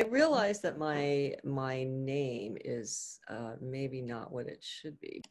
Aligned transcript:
I 0.00 0.04
realize 0.04 0.60
that 0.60 0.78
my 0.78 1.34
my 1.42 1.84
name 1.84 2.56
is 2.64 3.18
uh, 3.28 3.54
maybe 3.60 4.00
not 4.00 4.32
what 4.32 4.46
it 4.46 4.62
should 4.62 4.98
be. 5.00 5.22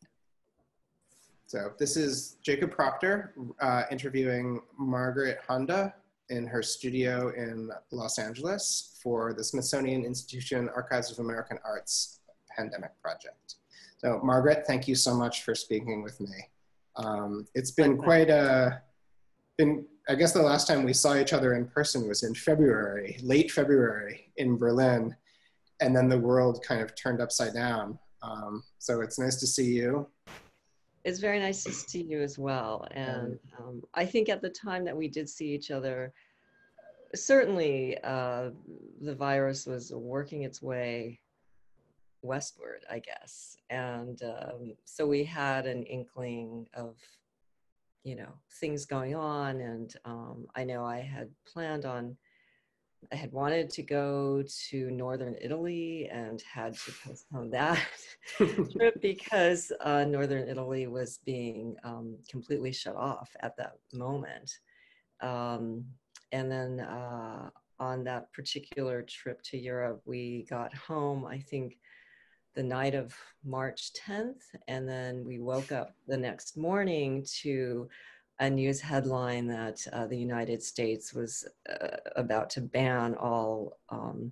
So 1.46 1.72
this 1.80 1.96
is 1.96 2.36
Jacob 2.44 2.72
Proctor 2.72 3.34
uh, 3.62 3.84
interviewing 3.90 4.60
Margaret 4.78 5.40
Honda 5.48 5.94
in 6.30 6.46
her 6.46 6.62
studio 6.62 7.30
in 7.30 7.70
Los 7.92 8.20
Angeles 8.20 9.00
for 9.02 9.34
the 9.34 9.44
Smithsonian 9.44 10.04
Institution 10.04 10.68
Archives 10.76 11.10
of 11.10 11.20
American 11.20 11.58
Arts 11.64 12.20
Pandemic 12.54 12.92
Project. 13.02 13.56
So 13.98 14.20
Margaret, 14.22 14.66
thank 14.68 14.90
you 14.90 14.96
so 14.96 15.16
much 15.16 15.44
for 15.44 15.56
speaking 15.56 16.04
with 16.04 16.20
me. 16.20 16.50
Um, 16.98 17.48
it's 17.56 17.72
been 17.72 17.98
quite 17.98 18.30
a, 18.30 18.82
been, 19.58 19.86
I 20.10 20.16
guess 20.16 20.32
the 20.32 20.42
last 20.42 20.68
time 20.68 20.84
we 20.84 20.94
saw 20.94 21.16
each 21.18 21.34
other 21.34 21.56
in 21.56 21.66
person 21.66 22.08
was 22.08 22.24
in 22.24 22.34
February, 22.34 23.18
late 23.22 23.52
February 23.52 24.32
in 24.38 24.58
Berlin. 24.58 25.14
And 25.82 25.96
then 25.96 26.08
the 26.08 26.18
world 26.18 26.64
kind 26.64 26.82
of 26.82 26.96
turned 26.96 27.22
upside 27.22 27.54
down. 27.54 28.00
Um, 28.22 28.64
so 28.80 29.02
it's 29.02 29.20
nice 29.20 29.36
to 29.38 29.48
see 29.48 29.66
you. 29.66 30.08
It's 31.04 31.20
very 31.20 31.40
nice 31.40 31.64
to 31.66 31.74
see 31.74 32.04
you 32.04 32.22
as 32.22 32.40
well. 32.40 32.88
And 32.92 33.38
um, 33.60 33.84
I 33.94 34.06
think 34.06 34.30
at 34.30 34.42
the 34.42 34.50
time 34.50 34.86
that 34.86 34.96
we 34.96 35.10
did 35.10 35.30
see 35.30 35.54
each 35.54 35.72
other, 35.72 36.14
certainly 37.14 37.98
uh, 38.04 38.52
the 39.02 39.16
virus 39.16 39.66
was 39.66 39.92
working 39.94 40.44
its 40.44 40.62
way 40.62 41.20
westward, 42.22 42.86
I 42.90 43.00
guess. 43.00 43.58
And 43.70 44.22
um, 44.24 44.74
so 44.86 45.06
we 45.06 45.24
had 45.24 45.66
an 45.66 45.84
inkling 45.84 46.68
of, 46.74 46.96
you 48.08 48.16
know, 48.16 48.32
things 48.62 48.86
going 48.86 49.16
on. 49.16 49.60
And 49.60 49.94
um, 50.06 50.48
I 50.56 50.64
know 50.64 50.86
I 50.86 51.02
had 51.02 51.30
planned 51.46 51.86
on 51.86 52.16
I 53.12 53.16
had 53.16 53.32
wanted 53.32 53.70
to 53.72 53.84
go 53.84 54.44
to 54.70 54.90
northern 54.90 55.36
Italy 55.40 56.10
and 56.12 56.42
had 56.42 56.74
to 56.74 56.92
postpone 57.06 57.52
that 57.52 57.80
trip 58.38 59.00
because 59.02 59.72
uh, 59.82 60.04
northern 60.04 60.50
Italy 60.50 60.88
was 60.88 61.20
being 61.24 61.76
um, 61.84 62.18
completely 62.28 62.74
shut 62.74 62.96
off 62.96 63.30
at 63.42 63.56
that 63.58 63.74
moment. 63.94 64.52
Um, 65.22 65.86
and 66.32 66.52
then 66.52 66.80
uh, 66.80 67.50
on 67.80 68.04
that 68.06 68.34
particular 68.34 69.04
trip 69.04 69.42
to 69.44 69.58
Europe, 69.58 70.02
we 70.06 70.48
got 70.50 70.74
home, 70.74 71.24
I 71.26 71.40
think, 71.40 71.78
the 72.58 72.64
night 72.64 72.96
of 72.96 73.16
March 73.46 73.92
10th. 73.94 74.42
And 74.68 74.90
then 74.90 75.24
we 75.24 75.40
woke 75.40 75.72
up 75.72 75.94
the 76.08 76.18
next 76.18 76.58
morning 76.58 77.24
to 77.42 77.88
a 78.40 78.50
news 78.50 78.82
headline 78.82 79.46
that 79.48 79.86
uh, 79.94 80.08
the 80.08 80.18
United 80.18 80.64
States 80.64 81.14
was 81.14 81.48
uh, 81.70 81.98
about 82.16 82.50
to 82.50 82.62
ban 82.62 83.14
all 83.14 83.78
um, 83.90 84.32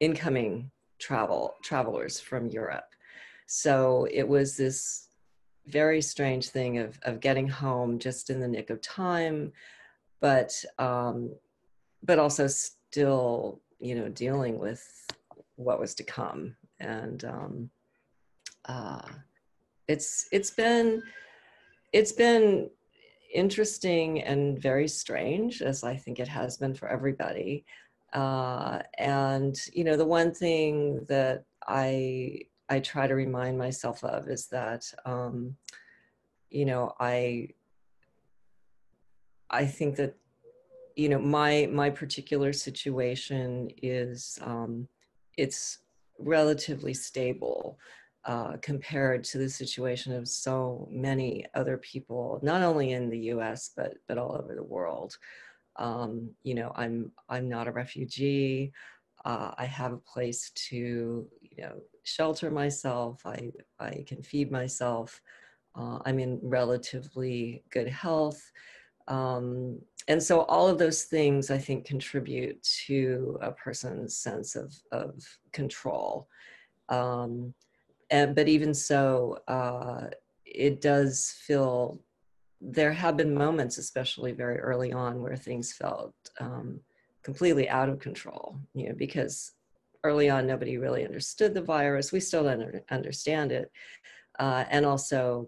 incoming 0.00 0.70
travel 0.98 1.54
travelers 1.62 2.20
from 2.20 2.46
Europe. 2.48 2.90
So 3.46 4.06
it 4.10 4.28
was 4.28 4.54
this 4.54 5.08
very 5.66 6.02
strange 6.02 6.50
thing 6.50 6.76
of, 6.76 6.98
of 7.04 7.20
getting 7.20 7.48
home 7.48 7.98
just 7.98 8.28
in 8.28 8.38
the 8.38 8.48
nick 8.48 8.68
of 8.68 8.82
time, 8.82 9.50
but 10.20 10.62
um, 10.78 11.34
but 12.02 12.18
also 12.18 12.48
still, 12.48 13.62
you 13.78 13.94
know, 13.94 14.08
dealing 14.08 14.58
with 14.58 15.06
what 15.56 15.80
was 15.80 15.94
to 15.94 16.02
come. 16.02 16.56
And 16.82 17.24
um, 17.24 17.70
uh, 18.66 19.08
it's 19.88 20.28
it's 20.32 20.50
been 20.50 21.02
it's 21.92 22.12
been 22.12 22.70
interesting 23.32 24.22
and 24.22 24.58
very 24.60 24.88
strange, 24.88 25.62
as 25.62 25.84
I 25.84 25.96
think 25.96 26.18
it 26.18 26.28
has 26.28 26.56
been 26.56 26.74
for 26.74 26.88
everybody. 26.88 27.64
Uh, 28.12 28.80
and 28.98 29.56
you 29.72 29.84
know, 29.84 29.96
the 29.96 30.04
one 30.04 30.34
thing 30.34 31.04
that 31.08 31.44
I 31.66 32.40
I 32.68 32.80
try 32.80 33.06
to 33.06 33.14
remind 33.14 33.58
myself 33.58 34.02
of 34.04 34.28
is 34.28 34.46
that 34.48 34.84
um, 35.04 35.56
you 36.50 36.64
know 36.64 36.92
I 36.98 37.48
I 39.50 39.66
think 39.66 39.96
that 39.96 40.14
you 40.96 41.08
know 41.08 41.18
my 41.18 41.68
my 41.72 41.90
particular 41.90 42.52
situation 42.52 43.70
is 43.82 44.38
um, 44.42 44.88
it's 45.36 45.78
relatively 46.24 46.94
stable 46.94 47.78
uh, 48.24 48.56
compared 48.62 49.24
to 49.24 49.38
the 49.38 49.48
situation 49.48 50.12
of 50.12 50.28
so 50.28 50.88
many 50.90 51.44
other 51.54 51.76
people, 51.78 52.38
not 52.42 52.62
only 52.62 52.92
in 52.92 53.10
the 53.10 53.18
U.S. 53.34 53.70
but 53.76 53.94
but 54.06 54.18
all 54.18 54.36
over 54.36 54.54
the 54.54 54.62
world. 54.62 55.16
Um, 55.76 56.30
you 56.42 56.54
know, 56.54 56.72
I'm 56.76 57.10
I'm 57.28 57.48
not 57.48 57.68
a 57.68 57.72
refugee. 57.72 58.72
Uh, 59.24 59.52
I 59.56 59.64
have 59.64 59.92
a 59.92 59.98
place 59.98 60.50
to 60.68 60.76
you 61.40 61.62
know 61.62 61.74
shelter 62.04 62.50
myself. 62.50 63.22
I 63.26 63.50
I 63.80 64.04
can 64.06 64.22
feed 64.22 64.50
myself. 64.50 65.20
Uh, 65.74 65.98
I'm 66.04 66.18
in 66.18 66.38
relatively 66.42 67.64
good 67.70 67.88
health. 67.88 68.52
Um, 69.08 69.80
and 70.08 70.22
so 70.22 70.40
all 70.42 70.68
of 70.68 70.78
those 70.78 71.04
things 71.04 71.50
I 71.50 71.58
think 71.58 71.84
contribute 71.84 72.62
to 72.86 73.38
a 73.40 73.52
person's 73.52 74.16
sense 74.16 74.56
of, 74.56 74.74
of 74.90 75.22
control. 75.52 76.28
Um, 76.88 77.54
and, 78.10 78.34
but 78.34 78.48
even 78.48 78.74
so, 78.74 79.38
uh, 79.48 80.08
it 80.44 80.80
does 80.80 81.34
feel, 81.46 82.00
there 82.60 82.92
have 82.92 83.16
been 83.16 83.34
moments, 83.34 83.78
especially 83.78 84.32
very 84.32 84.58
early 84.58 84.92
on, 84.92 85.22
where 85.22 85.36
things 85.36 85.72
felt 85.72 86.14
um, 86.40 86.80
completely 87.22 87.68
out 87.68 87.88
of 87.88 88.00
control, 88.00 88.58
you 88.74 88.88
know, 88.88 88.94
because 88.96 89.52
early 90.04 90.28
on 90.28 90.46
nobody 90.46 90.78
really 90.78 91.04
understood 91.04 91.54
the 91.54 91.62
virus. 91.62 92.12
We 92.12 92.20
still 92.20 92.44
don't 92.44 92.82
understand 92.90 93.52
it. 93.52 93.70
Uh, 94.38 94.64
and 94.68 94.84
also, 94.84 95.46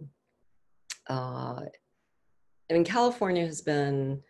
uh, 1.10 1.60
I 2.70 2.72
mean, 2.72 2.84
California 2.84 3.44
has 3.44 3.60
been, 3.60 4.22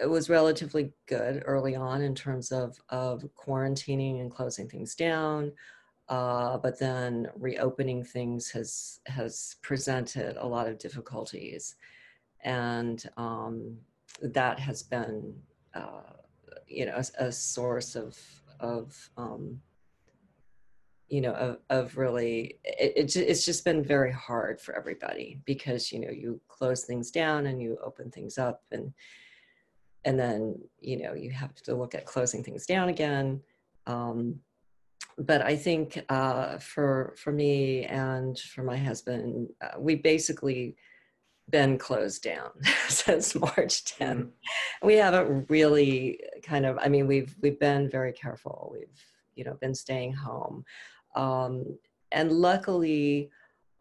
it 0.00 0.06
was 0.06 0.30
relatively 0.30 0.92
good 1.06 1.42
early 1.46 1.74
on 1.74 2.02
in 2.02 2.14
terms 2.14 2.52
of, 2.52 2.78
of 2.90 3.24
quarantining 3.36 4.20
and 4.20 4.30
closing 4.30 4.68
things 4.68 4.94
down. 4.94 5.52
Uh, 6.08 6.56
but 6.56 6.78
then 6.78 7.28
reopening 7.36 8.02
things 8.02 8.50
has 8.50 9.00
has 9.06 9.56
presented 9.60 10.38
a 10.38 10.46
lot 10.46 10.66
of 10.66 10.78
difficulties, 10.78 11.76
and 12.44 13.04
um, 13.18 13.76
that 14.22 14.58
has 14.58 14.82
been, 14.82 15.34
uh, 15.74 16.14
you 16.66 16.86
know, 16.86 16.94
a, 16.96 17.26
a, 17.26 17.30
source 17.30 17.94
of 17.94 18.18
of 18.58 19.10
um, 19.18 19.60
you 21.10 21.20
know 21.20 21.32
of, 21.32 21.58
of 21.68 21.98
really 21.98 22.58
it, 22.64 23.14
it, 23.14 23.16
it's 23.16 23.44
just 23.44 23.64
been 23.66 23.84
very 23.84 24.12
hard 24.12 24.58
for 24.62 24.74
everybody 24.74 25.42
because 25.44 25.92
you 25.92 26.00
know 26.00 26.10
you 26.10 26.40
close 26.48 26.84
things 26.84 27.10
down 27.10 27.46
and 27.46 27.60
you 27.60 27.76
open 27.84 28.10
things 28.10 28.38
up 28.38 28.62
and 28.72 28.94
and 30.04 30.18
then 30.18 30.58
you 30.80 31.02
know 31.02 31.14
you 31.14 31.30
have 31.30 31.54
to 31.54 31.74
look 31.74 31.94
at 31.94 32.06
closing 32.06 32.42
things 32.42 32.66
down 32.66 32.88
again 32.88 33.40
um, 33.86 34.40
but 35.18 35.42
I 35.42 35.56
think 35.56 36.04
uh, 36.08 36.58
for 36.58 37.14
for 37.16 37.32
me 37.32 37.84
and 37.84 38.38
for 38.38 38.62
my 38.62 38.76
husband, 38.76 39.48
uh, 39.60 39.78
we 39.78 39.96
basically 39.96 40.76
been 41.50 41.78
closed 41.78 42.22
down 42.22 42.50
since 42.88 43.34
March 43.34 43.84
10th. 43.84 43.98
Mm-hmm. 43.98 44.86
We 44.86 44.94
haven't 44.94 45.50
really 45.50 46.20
kind 46.42 46.66
of. 46.66 46.78
I 46.80 46.88
mean, 46.88 47.06
we've 47.06 47.34
we've 47.42 47.58
been 47.58 47.90
very 47.90 48.12
careful. 48.12 48.70
We've 48.72 49.04
you 49.34 49.44
know 49.44 49.54
been 49.60 49.74
staying 49.74 50.12
home, 50.12 50.64
um, 51.16 51.78
and 52.12 52.30
luckily, 52.30 53.30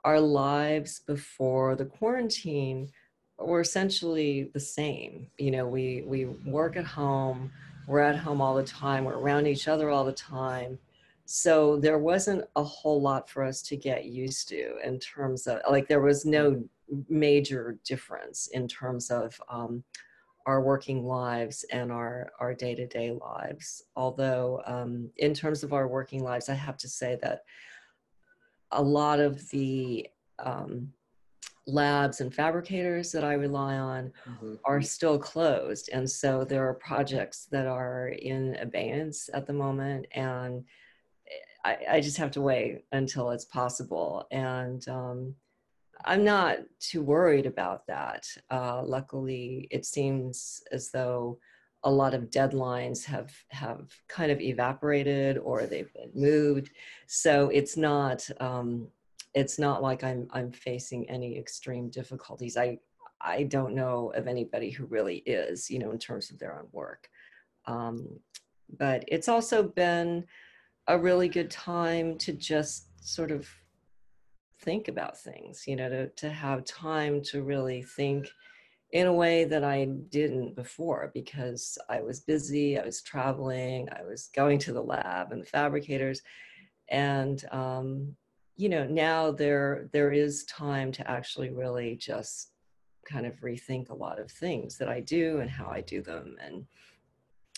our 0.03 0.19
lives 0.19 1.01
before 1.05 1.75
the 1.75 1.85
quarantine 1.85 2.89
were 3.39 3.61
essentially 3.61 4.49
the 4.53 4.59
same. 4.59 5.27
You 5.37 5.51
know, 5.51 5.67
we 5.67 6.03
we 6.05 6.25
work 6.45 6.75
at 6.77 6.85
home. 6.85 7.51
We're 7.87 8.01
at 8.01 8.17
home 8.17 8.41
all 8.41 8.55
the 8.55 8.63
time. 8.63 9.05
We're 9.05 9.17
around 9.17 9.47
each 9.47 9.67
other 9.67 9.89
all 9.89 10.03
the 10.03 10.11
time 10.11 10.79
so 11.29 11.75
there 11.75 11.97
wasn't 11.97 12.45
a 12.55 12.63
whole 12.63 13.01
lot 13.01 13.29
for 13.29 13.43
us 13.43 13.61
to 13.61 13.75
get 13.75 14.05
used 14.05 14.47
to 14.47 14.77
in 14.81 14.97
terms 14.97 15.45
of 15.45 15.59
like 15.69 15.85
there 15.89 15.99
was 15.99 16.25
no 16.25 16.63
major 17.09 17.77
difference 17.83 18.47
in 18.53 18.65
terms 18.65 19.11
of 19.11 19.39
um, 19.49 19.83
our 20.45 20.61
working 20.61 21.05
lives 21.05 21.65
and 21.73 21.91
our 21.91 22.31
our 22.39 22.53
day-to-day 22.53 23.11
lives 23.11 23.83
although 23.97 24.61
um, 24.65 25.09
in 25.17 25.33
terms 25.33 25.63
of 25.63 25.73
our 25.73 25.89
working 25.89 26.23
lives 26.23 26.47
i 26.47 26.53
have 26.53 26.77
to 26.77 26.87
say 26.87 27.17
that 27.21 27.43
a 28.71 28.81
lot 28.81 29.19
of 29.19 29.49
the 29.49 30.07
um, 30.39 30.93
labs 31.67 32.21
and 32.21 32.33
fabricators 32.33 33.11
that 33.11 33.23
i 33.23 33.33
rely 33.33 33.77
on 33.77 34.11
mm-hmm. 34.27 34.53
are 34.65 34.81
still 34.81 35.19
closed 35.19 35.89
and 35.91 36.09
so 36.09 36.43
there 36.43 36.67
are 36.67 36.73
projects 36.73 37.47
that 37.51 37.67
are 37.67 38.09
in 38.09 38.55
abeyance 38.61 39.29
at 39.33 39.45
the 39.45 39.53
moment 39.53 40.07
and 40.13 40.63
I, 41.67 41.77
I 41.91 42.01
just 42.01 42.17
have 42.17 42.31
to 42.31 42.41
wait 42.41 42.85
until 42.93 43.31
it's 43.31 43.43
possible. 43.43 44.25
And 44.31 44.87
um, 44.87 45.35
I'm 46.05 46.23
not 46.23 46.59
too 46.79 47.01
worried 47.01 47.45
about 47.45 47.85
that. 47.87 48.25
Uh, 48.49 48.81
luckily, 48.83 49.67
it 49.69 49.85
seems 49.85 50.63
as 50.71 50.91
though 50.91 51.39
a 51.83 51.91
lot 51.91 52.13
of 52.13 52.29
deadlines 52.29 53.03
have 53.05 53.31
have 53.49 53.91
kind 54.07 54.31
of 54.31 54.41
evaporated 54.41 55.37
or 55.37 55.65
they've 55.65 55.93
been 55.93 56.11
moved. 56.15 56.71
So 57.05 57.49
it's 57.49 57.75
not 57.77 58.27
um, 58.39 58.87
it's 59.33 59.59
not 59.59 59.81
like 59.81 60.03
I'm 60.03 60.27
I'm 60.31 60.51
facing 60.51 61.09
any 61.09 61.37
extreme 61.37 61.89
difficulties. 61.89 62.57
I 62.57 62.79
I 63.21 63.43
don't 63.43 63.75
know 63.75 64.11
of 64.15 64.27
anybody 64.27 64.69
who 64.69 64.85
really 64.85 65.17
is, 65.25 65.69
you 65.69 65.79
know, 65.79 65.91
in 65.91 65.99
terms 65.99 66.29
of 66.29 66.39
their 66.39 66.57
own 66.57 66.67
work. 66.71 67.09
Um, 67.65 68.19
but 68.77 69.03
it's 69.07 69.27
also 69.27 69.63
been 69.63 70.25
a 70.87 70.97
really 70.97 71.27
good 71.27 71.49
time 71.49 72.17
to 72.19 72.33
just 72.33 72.87
sort 73.05 73.31
of 73.31 73.47
think 74.61 74.87
about 74.87 75.17
things, 75.17 75.63
you 75.67 75.75
know, 75.75 75.89
to, 75.89 76.09
to 76.09 76.29
have 76.29 76.65
time 76.65 77.21
to 77.21 77.43
really 77.43 77.81
think 77.81 78.27
in 78.91 79.07
a 79.07 79.13
way 79.13 79.43
that 79.43 79.63
I 79.63 79.85
didn't 80.09 80.55
before 80.55 81.11
because 81.13 81.77
I 81.89 82.01
was 82.01 82.21
busy, 82.21 82.79
I 82.79 82.85
was 82.85 83.01
traveling, 83.01 83.89
I 83.91 84.03
was 84.03 84.29
going 84.33 84.59
to 84.59 84.73
the 84.73 84.81
lab 84.81 85.31
and 85.31 85.41
the 85.41 85.45
fabricators. 85.45 86.21
And, 86.89 87.43
um, 87.51 88.15
you 88.57 88.69
know, 88.69 88.85
now 88.85 89.31
there 89.31 89.87
there 89.93 90.11
is 90.11 90.43
time 90.45 90.91
to 90.93 91.09
actually 91.09 91.51
really 91.51 91.95
just 91.95 92.51
kind 93.05 93.25
of 93.25 93.39
rethink 93.39 93.89
a 93.89 93.95
lot 93.95 94.19
of 94.19 94.29
things 94.29 94.77
that 94.79 94.89
I 94.89 94.99
do 94.99 95.39
and 95.39 95.49
how 95.49 95.67
I 95.67 95.81
do 95.81 96.01
them. 96.01 96.35
And, 96.43 96.65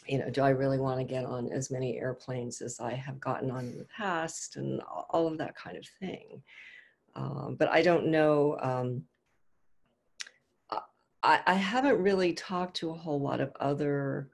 you 0.07 0.19
know, 0.19 0.29
do 0.29 0.41
I 0.41 0.49
really 0.49 0.77
want 0.77 0.99
to 0.99 1.05
get 1.05 1.25
on 1.25 1.51
as 1.51 1.71
many 1.71 1.97
airplanes 1.97 2.61
as 2.61 2.79
I 2.79 2.93
have 2.93 3.19
gotten 3.19 3.49
on 3.49 3.65
in 3.65 3.77
the 3.77 3.85
past 3.85 4.57
and 4.57 4.81
all 5.09 5.25
of 5.25 5.37
that 5.39 5.55
kind 5.55 5.77
of 5.77 5.85
thing. 5.99 6.43
Um, 7.15 7.55
but 7.57 7.69
I 7.69 7.81
don't 7.81 8.07
know. 8.07 8.57
Um, 8.61 9.03
I, 11.23 11.41
I 11.45 11.53
haven't 11.53 12.01
really 12.01 12.33
talked 12.33 12.77
to 12.77 12.91
a 12.91 12.93
whole 12.93 13.19
lot 13.19 13.41
of 13.41 13.51
other 13.59 14.29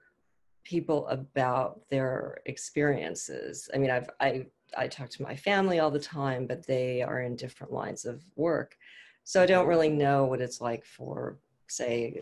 people 0.63 1.07
about 1.07 1.81
their 1.89 2.39
experiences. 2.45 3.69
I 3.73 3.77
mean, 3.77 3.91
I've 3.91 4.09
I 4.19 4.47
I 4.77 4.87
talk 4.87 5.09
to 5.11 5.23
my 5.23 5.35
family 5.35 5.79
all 5.79 5.91
the 5.91 5.99
time, 5.99 6.47
but 6.47 6.65
they 6.65 7.01
are 7.01 7.21
in 7.21 7.35
different 7.35 7.73
lines 7.73 8.05
of 8.05 8.23
work, 8.35 8.77
so 9.23 9.41
I 9.41 9.45
don't 9.45 9.67
really 9.67 9.89
know 9.89 10.25
what 10.25 10.41
it's 10.41 10.61
like 10.61 10.85
for, 10.85 11.37
say, 11.67 12.21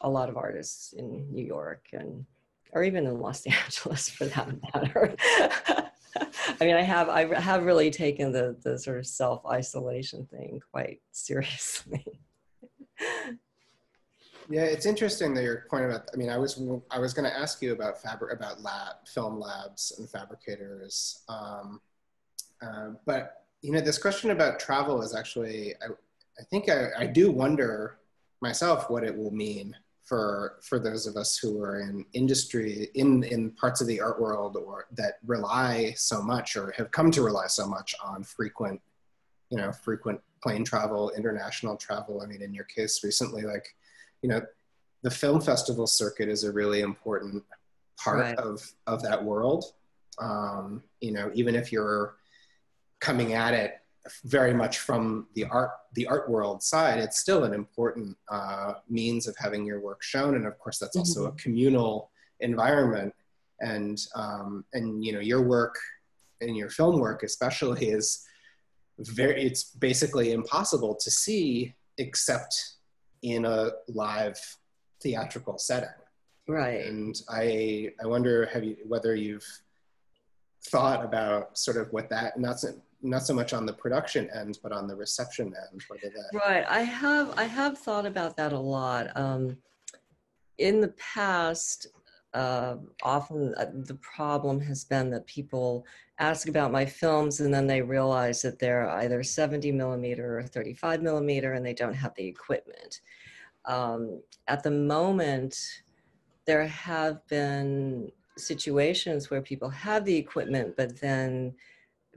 a 0.00 0.08
lot 0.10 0.28
of 0.28 0.36
artists 0.36 0.92
in 0.92 1.32
New 1.32 1.44
York 1.44 1.86
and 1.92 2.24
or 2.72 2.82
even 2.82 3.06
in 3.06 3.20
Los 3.20 3.46
Angeles 3.46 4.08
for 4.08 4.26
that 4.26 4.48
matter. 4.74 5.14
I 6.60 6.64
mean, 6.64 6.76
I 6.76 6.82
have 6.82 7.08
I 7.08 7.40
have 7.40 7.64
really 7.64 7.90
taken 7.90 8.32
the 8.32 8.56
the 8.62 8.78
sort 8.78 8.98
of 8.98 9.06
self 9.06 9.44
isolation 9.46 10.26
thing 10.26 10.60
quite 10.70 11.00
seriously. 11.12 12.20
Yeah, 14.50 14.64
it's 14.64 14.84
interesting 14.84 15.32
that 15.34 15.42
your 15.42 15.64
point 15.70 15.86
about. 15.86 16.08
I 16.12 16.16
mean, 16.16 16.28
I 16.28 16.38
was 16.38 16.60
I 16.90 16.98
was 16.98 17.14
going 17.14 17.28
to 17.28 17.36
ask 17.36 17.62
you 17.62 17.72
about 17.72 18.00
fabric 18.00 18.36
about 18.36 18.62
lab 18.62 18.96
film 19.06 19.40
labs 19.40 19.94
and 19.98 20.08
fabricators, 20.08 21.22
um, 21.28 21.80
uh, 22.64 22.90
but 23.04 23.44
you 23.62 23.72
know, 23.72 23.80
this 23.80 23.98
question 23.98 24.30
about 24.30 24.58
travel 24.58 25.02
is 25.02 25.14
actually. 25.14 25.74
I, 25.82 25.92
I 26.36 26.42
think 26.50 26.68
I, 26.68 26.88
I 26.98 27.06
do 27.06 27.30
wonder 27.30 27.98
myself 28.40 28.90
what 28.90 29.04
it 29.04 29.16
will 29.16 29.30
mean 29.30 29.76
for 30.02 30.56
for 30.62 30.80
those 30.80 31.06
of 31.06 31.16
us 31.16 31.38
who 31.38 31.62
are 31.62 31.78
in 31.78 32.04
industry 32.12 32.88
in 32.94 33.22
in 33.22 33.52
parts 33.52 33.80
of 33.80 33.86
the 33.86 34.00
art 34.00 34.20
world 34.20 34.56
or 34.56 34.86
that 34.90 35.18
rely 35.24 35.94
so 35.96 36.20
much 36.20 36.56
or 36.56 36.72
have 36.76 36.90
come 36.90 37.12
to 37.12 37.22
rely 37.22 37.46
so 37.46 37.68
much 37.68 37.94
on 38.04 38.24
frequent 38.24 38.80
you 39.50 39.56
know 39.56 39.70
frequent 39.70 40.20
plane 40.42 40.64
travel 40.64 41.12
international 41.16 41.76
travel 41.76 42.20
i 42.20 42.26
mean 42.26 42.42
in 42.42 42.52
your 42.52 42.64
case 42.64 43.04
recently 43.04 43.42
like 43.42 43.76
you 44.24 44.30
know, 44.30 44.40
the 45.02 45.10
film 45.10 45.38
festival 45.38 45.86
circuit 45.86 46.30
is 46.30 46.44
a 46.44 46.52
really 46.52 46.80
important 46.80 47.44
part 48.02 48.20
right. 48.20 48.38
of 48.38 48.66
of 48.86 49.02
that 49.02 49.22
world. 49.22 49.66
Um, 50.18 50.82
you 51.02 51.12
know, 51.12 51.30
even 51.34 51.54
if 51.54 51.70
you're 51.70 52.16
coming 53.00 53.34
at 53.34 53.54
it 53.54 53.74
very 54.24 54.52
much 54.52 54.78
from 54.78 55.28
the 55.34 55.44
art 55.44 55.70
the 55.94 56.06
art 56.06 56.28
world 56.28 56.62
side, 56.62 56.98
it's 56.98 57.18
still 57.18 57.44
an 57.44 57.54
important 57.54 58.16
uh, 58.28 58.74
means 58.88 59.26
of 59.26 59.36
having 59.38 59.64
your 59.64 59.80
work 59.80 60.02
shown, 60.02 60.34
and 60.34 60.46
of 60.46 60.58
course, 60.58 60.78
that's 60.78 60.96
also 60.96 61.26
mm-hmm. 61.26 61.36
a 61.36 61.40
communal 61.40 62.10
environment. 62.40 63.14
And 63.60 63.98
um, 64.14 64.64
and 64.72 65.04
you 65.04 65.12
know, 65.12 65.20
your 65.20 65.42
work 65.42 65.76
and 66.40 66.56
your 66.56 66.68
film 66.68 67.00
work 67.00 67.22
especially 67.22 67.86
is 67.86 68.26
very 68.98 69.42
it's 69.42 69.64
basically 69.64 70.32
impossible 70.32 70.94
to 70.96 71.10
see 71.10 71.74
except 71.98 72.54
in 73.22 73.44
a 73.44 73.70
live 73.88 74.38
theatrical 75.02 75.58
setting. 75.58 75.88
Right. 76.46 76.84
And 76.86 77.18
I 77.28 77.92
I 78.02 78.06
wonder 78.06 78.46
have 78.52 78.64
you 78.64 78.76
whether 78.86 79.14
you've 79.14 79.46
thought 80.68 81.04
about 81.04 81.56
sort 81.56 81.76
of 81.76 81.92
what 81.92 82.08
that 82.08 82.38
not 82.38 82.60
so, 82.60 82.68
not 83.02 83.22
so 83.22 83.34
much 83.34 83.52
on 83.52 83.66
the 83.66 83.72
production 83.72 84.28
end 84.34 84.58
but 84.62 84.72
on 84.72 84.86
the 84.86 84.96
reception 84.96 85.52
end 85.70 85.82
whether 85.88 86.08
that 86.08 86.38
right 86.46 86.64
i 86.68 86.80
have 86.80 87.32
i 87.36 87.44
have 87.44 87.78
thought 87.78 88.06
about 88.06 88.36
that 88.36 88.52
a 88.52 88.58
lot 88.58 89.14
um, 89.16 89.56
in 90.58 90.80
the 90.80 90.94
past 90.98 91.88
uh, 92.34 92.76
often 93.04 93.54
the 93.86 93.98
problem 94.02 94.60
has 94.60 94.84
been 94.84 95.08
that 95.08 95.26
people 95.26 95.86
ask 96.18 96.48
about 96.48 96.72
my 96.72 96.84
films 96.84 97.40
and 97.40 97.52
then 97.52 97.66
they 97.66 97.80
realize 97.80 98.42
that 98.42 98.58
they're 98.58 98.88
either 98.90 99.22
70 99.22 99.70
millimeter 99.72 100.38
or 100.38 100.42
35 100.42 101.02
millimeter 101.02 101.54
and 101.54 101.64
they 101.64 101.74
don't 101.74 101.94
have 101.94 102.14
the 102.16 102.26
equipment. 102.26 103.00
Um, 103.64 104.20
at 104.46 104.62
the 104.62 104.70
moment, 104.70 105.56
there 106.44 106.66
have 106.66 107.26
been 107.28 108.10
situations 108.36 109.30
where 109.30 109.42
people 109.42 109.68
have 109.68 110.04
the 110.04 110.16
equipment, 110.16 110.76
but 110.76 111.00
then 111.00 111.54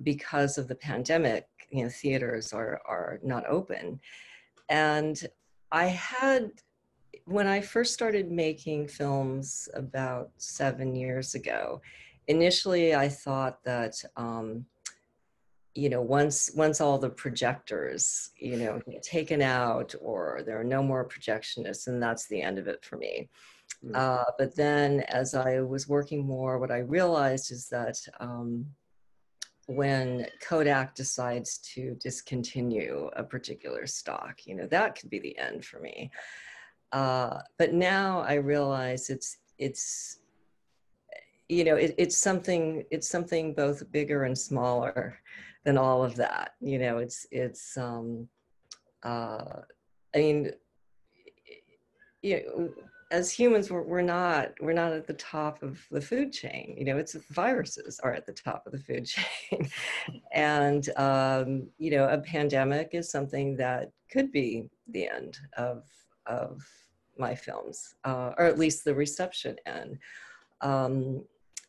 because 0.04 0.58
of 0.58 0.68
the 0.68 0.76
pandemic, 0.76 1.48
you 1.70 1.84
know, 1.84 1.90
theaters 1.90 2.54
are, 2.54 2.82
are 2.86 3.20
not 3.24 3.46
open. 3.48 4.00
And 4.70 5.20
I 5.72 5.86
had 5.86 6.52
when 7.26 7.48
I 7.48 7.60
first 7.60 7.94
started 7.94 8.32
making 8.32 8.88
films 8.88 9.68
about 9.74 10.32
seven 10.38 10.96
years 10.96 11.36
ago, 11.36 11.82
initially 12.28 12.96
I 12.96 13.10
thought 13.10 13.62
that, 13.66 14.02
um, 14.16 14.66
you 15.78 15.90
know, 15.90 16.02
once 16.02 16.50
once 16.56 16.82
all 16.82 16.98
the 16.98 17.10
projectors, 17.10 18.32
you 18.40 18.58
know, 18.58 18.82
get 18.90 19.04
taken 19.04 19.44
out 19.44 19.94
or 20.02 20.42
there 20.44 20.60
are 20.60 20.64
no 20.64 20.82
more 20.82 21.08
projectionists, 21.08 21.86
and 21.86 22.02
that's 22.02 22.28
the 22.28 22.42
end 22.42 22.58
of 22.58 22.68
it 22.68 22.84
for 22.84 22.98
me. 22.98 23.30
Mm. 23.86 23.96
Uh, 23.96 24.26
but 24.40 24.56
then, 24.56 25.02
as 25.02 25.36
I 25.36 25.62
was 25.62 25.88
working 25.88 26.26
more, 26.26 26.58
what 26.58 26.72
I 26.72 26.80
realized 26.80 27.52
is 27.52 27.70
that 27.70 27.96
um, 28.20 28.66
when 29.68 30.26
Kodak 30.42 30.96
decides 30.96 31.60
to 31.76 31.96
discontinue 32.00 33.12
a 33.16 33.24
particular 33.24 33.86
stock, 33.86 34.48
you 34.48 34.56
know, 34.56 34.66
that 34.68 35.00
could 35.00 35.12
be 35.12 35.20
the 35.20 35.38
end 35.38 35.64
for 35.64 35.80
me. 35.80 36.10
Uh, 36.92 37.40
but 37.60 37.74
now 37.74 38.22
I 38.22 38.36
realize 38.36 39.12
it's 39.12 39.38
it's 39.60 40.22
you 41.50 41.64
know 41.64 41.76
it, 41.76 41.94
it's 42.00 42.18
something 42.18 42.84
it's 42.90 43.08
something 43.08 43.54
both 43.54 43.92
bigger 43.92 44.24
and 44.24 44.36
smaller 44.36 45.20
than 45.64 45.78
all 45.78 46.04
of 46.04 46.16
that. 46.16 46.52
You 46.62 46.80
know, 46.80 46.98
it's 46.98 47.26
it's 47.32 47.78
um, 47.78 48.28
uh, 49.04 49.62
I 50.16 50.18
mean, 50.18 50.52
you 52.22 52.44
know, 52.44 52.70
as 53.12 53.32
humans 53.32 53.72
we're, 53.72 53.84
we're 53.84 54.02
not 54.02 54.52
we're 54.60 54.74
not 54.74 54.92
at 54.92 55.08
the 55.08 55.14
top 55.14 55.64
of 55.64 55.80
the 55.92 56.02
food 56.02 56.34
chain 56.34 56.76
you 56.78 56.84
know 56.84 56.98
it's 56.98 57.14
viruses 57.32 58.02
are 58.02 58.12
at 58.12 58.26
the 58.26 58.34
top 58.34 58.64
of 58.66 58.74
the 58.74 58.78
food 58.78 59.06
chain 59.06 59.70
and 60.34 60.90
um, 60.98 61.70
you 61.78 61.90
know 61.90 62.10
a 62.10 62.18
pandemic 62.18 62.90
is 62.92 63.10
something 63.10 63.56
that 63.56 63.92
could 64.12 64.30
be 64.30 64.70
the 64.90 65.08
end 65.08 65.38
of 65.58 65.84
of 66.26 66.62
my 67.20 67.36
films, 67.36 67.96
uh, 68.04 68.34
or 68.38 68.46
at 68.46 68.60
least 68.60 68.84
the 68.84 68.94
reception 68.94 69.56
end. 69.66 69.98
Um, 70.62 71.24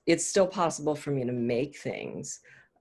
it's 0.07 0.26
still 0.26 0.47
possible 0.47 0.95
for 0.95 1.11
me 1.11 1.25
to 1.25 1.33
make 1.33 1.78
things. 1.78 2.40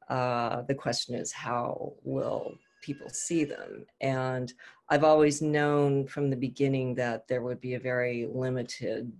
Uh, 0.09 0.61
the 0.63 0.75
question 0.75 1.15
is, 1.15 1.31
how 1.31 1.93
will 2.03 2.53
people 2.81 3.09
see 3.09 3.43
them? 3.43 3.85
And 4.01 4.53
I've 4.89 5.03
always 5.03 5.41
known 5.41 6.07
from 6.07 6.29
the 6.29 6.35
beginning 6.37 6.95
that 6.95 7.27
there 7.27 7.41
would 7.41 7.59
be 7.59 7.73
a 7.73 7.79
very 7.79 8.27
limited 8.33 9.11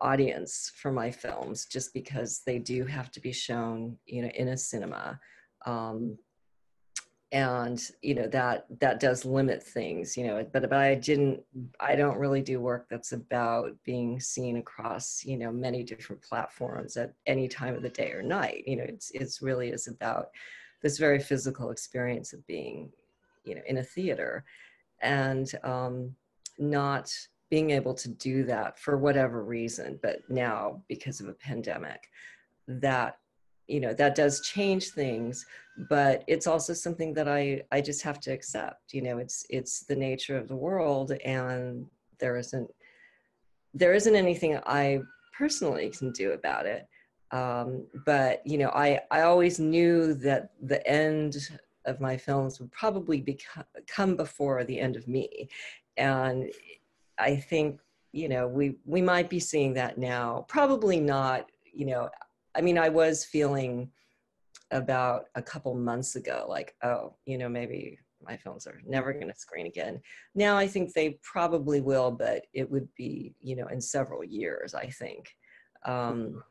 audience 0.00 0.72
for 0.76 0.90
my 0.90 1.10
films 1.10 1.66
just 1.66 1.94
because 1.94 2.42
they 2.44 2.58
do 2.58 2.84
have 2.84 3.10
to 3.10 3.20
be 3.20 3.32
shown 3.32 3.96
you 4.06 4.22
know 4.22 4.28
in 4.28 4.48
a 4.48 4.56
cinema 4.56 5.18
um, 5.66 6.18
and 7.34 7.90
you 8.00 8.14
know 8.14 8.28
that 8.28 8.64
that 8.78 9.00
does 9.00 9.24
limit 9.24 9.60
things 9.60 10.16
you 10.16 10.24
know 10.24 10.46
but 10.52 10.62
but 10.70 10.72
i 10.72 10.94
didn't 10.94 11.42
i 11.80 11.96
don't 11.96 12.16
really 12.16 12.40
do 12.40 12.60
work 12.60 12.86
that's 12.88 13.10
about 13.10 13.72
being 13.84 14.20
seen 14.20 14.56
across 14.58 15.24
you 15.24 15.36
know 15.36 15.50
many 15.50 15.82
different 15.82 16.22
platforms 16.22 16.96
at 16.96 17.12
any 17.26 17.48
time 17.48 17.74
of 17.74 17.82
the 17.82 17.88
day 17.88 18.12
or 18.12 18.22
night. 18.22 18.62
You 18.68 18.76
know 18.76 18.84
it's 18.84 19.10
it's 19.10 19.42
really 19.42 19.70
is 19.70 19.88
about 19.88 20.28
this 20.80 20.96
very 20.96 21.18
physical 21.18 21.70
experience 21.70 22.32
of 22.32 22.46
being 22.46 22.90
you 23.44 23.56
know 23.56 23.62
in 23.66 23.78
a 23.78 23.82
theater 23.82 24.44
and 25.02 25.52
um 25.64 26.14
not 26.56 27.12
being 27.50 27.70
able 27.70 27.94
to 27.94 28.08
do 28.08 28.44
that 28.44 28.78
for 28.78 28.96
whatever 28.96 29.42
reason, 29.44 29.98
but 30.02 30.20
now 30.28 30.82
because 30.88 31.20
of 31.20 31.28
a 31.28 31.34
pandemic, 31.34 32.08
that 32.68 33.18
you 33.66 33.80
know 33.80 33.94
that 33.94 34.14
does 34.14 34.40
change 34.42 34.90
things 34.90 35.46
but 35.88 36.22
it's 36.26 36.46
also 36.46 36.72
something 36.72 37.14
that 37.14 37.28
i 37.28 37.62
i 37.72 37.80
just 37.80 38.02
have 38.02 38.20
to 38.20 38.30
accept 38.30 38.92
you 38.92 39.02
know 39.02 39.18
it's 39.18 39.46
it's 39.48 39.84
the 39.84 39.96
nature 39.96 40.36
of 40.36 40.48
the 40.48 40.56
world 40.56 41.12
and 41.24 41.86
there 42.18 42.36
isn't 42.36 42.70
there 43.72 43.94
isn't 43.94 44.14
anything 44.14 44.58
i 44.66 45.00
personally 45.36 45.90
can 45.90 46.12
do 46.12 46.32
about 46.32 46.66
it. 46.66 46.86
Um, 47.30 47.86
but 48.06 48.46
you 48.46 48.58
know 48.58 48.68
i 48.68 49.00
i 49.10 49.22
always 49.22 49.58
knew 49.58 50.14
that 50.14 50.50
the 50.62 50.86
end 50.86 51.36
of 51.84 52.00
my 52.00 52.16
films 52.16 52.60
would 52.60 52.70
probably 52.70 53.20
become 53.20 53.64
come 53.86 54.14
before 54.16 54.62
the 54.64 54.78
end 54.78 54.96
of 54.96 55.08
me. 55.08 55.48
And 55.96 56.50
i 57.18 57.36
think 57.36 57.80
you 58.12 58.28
know 58.28 58.46
we 58.46 58.76
we 58.84 59.02
might 59.02 59.28
be 59.28 59.40
seeing 59.40 59.74
that 59.74 59.98
now 59.98 60.44
probably 60.48 61.00
not 61.00 61.50
you 61.72 61.86
know 61.86 62.08
I 62.54 62.60
mean, 62.60 62.78
I 62.78 62.88
was 62.88 63.24
feeling 63.24 63.90
about 64.70 65.26
a 65.34 65.42
couple 65.42 65.74
months 65.74 66.16
ago, 66.16 66.46
like, 66.48 66.74
oh, 66.82 67.14
you 67.26 67.38
know, 67.38 67.48
maybe 67.48 67.98
my 68.22 68.36
films 68.36 68.66
are 68.66 68.80
never 68.86 69.12
going 69.12 69.28
to 69.28 69.34
screen 69.34 69.66
again. 69.66 70.00
Now 70.34 70.56
I 70.56 70.66
think 70.66 70.92
they 70.92 71.18
probably 71.22 71.80
will, 71.80 72.10
but 72.10 72.42
it 72.52 72.70
would 72.70 72.88
be, 72.96 73.34
you 73.40 73.56
know, 73.56 73.66
in 73.66 73.80
several 73.80 74.24
years, 74.24 74.74
I 74.74 74.86
think. 74.86 75.34
Um, 75.84 76.42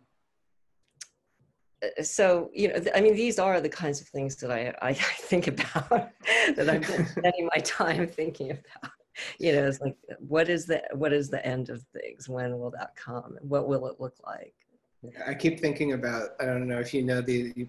uh, 1.84 2.04
so, 2.04 2.50
you 2.54 2.68
know, 2.70 2.82
I 2.96 3.02
mean, 3.02 3.16
these 3.16 3.40
are 3.40 3.60
the 3.60 3.70
kinds 3.70 4.00
of 4.02 4.08
things 4.08 4.36
that 4.38 4.52
I, 4.52 4.74
I 4.82 4.94
think 5.22 5.48
about, 5.48 5.90
that 6.56 6.70
I'm 6.70 6.84
spending 7.08 7.50
my 7.54 7.62
time 7.62 8.08
thinking 8.08 8.52
about. 8.52 8.92
You 9.40 9.54
know, 9.54 9.68
it's 9.68 9.80
like, 9.80 9.96
what 10.18 10.50
is 10.50 10.66
the 10.66 10.82
what 10.94 11.14
is 11.14 11.30
the 11.30 11.46
end 11.46 11.70
of 11.70 11.84
things? 11.94 12.28
When 12.28 12.58
will 12.58 12.72
that 12.72 12.96
come? 12.96 13.38
What 13.42 13.68
will 13.68 13.86
it 13.86 14.00
look 14.00 14.16
like? 14.26 14.56
I 15.28 15.34
keep 15.34 15.60
thinking 15.60 15.94
about 15.94 16.30
I 16.40 16.46
don't 16.46 16.68
know 16.68 16.80
if 16.80 16.94
you 16.94 17.04
know 17.04 17.22
the 17.22 17.54
you, 17.56 17.68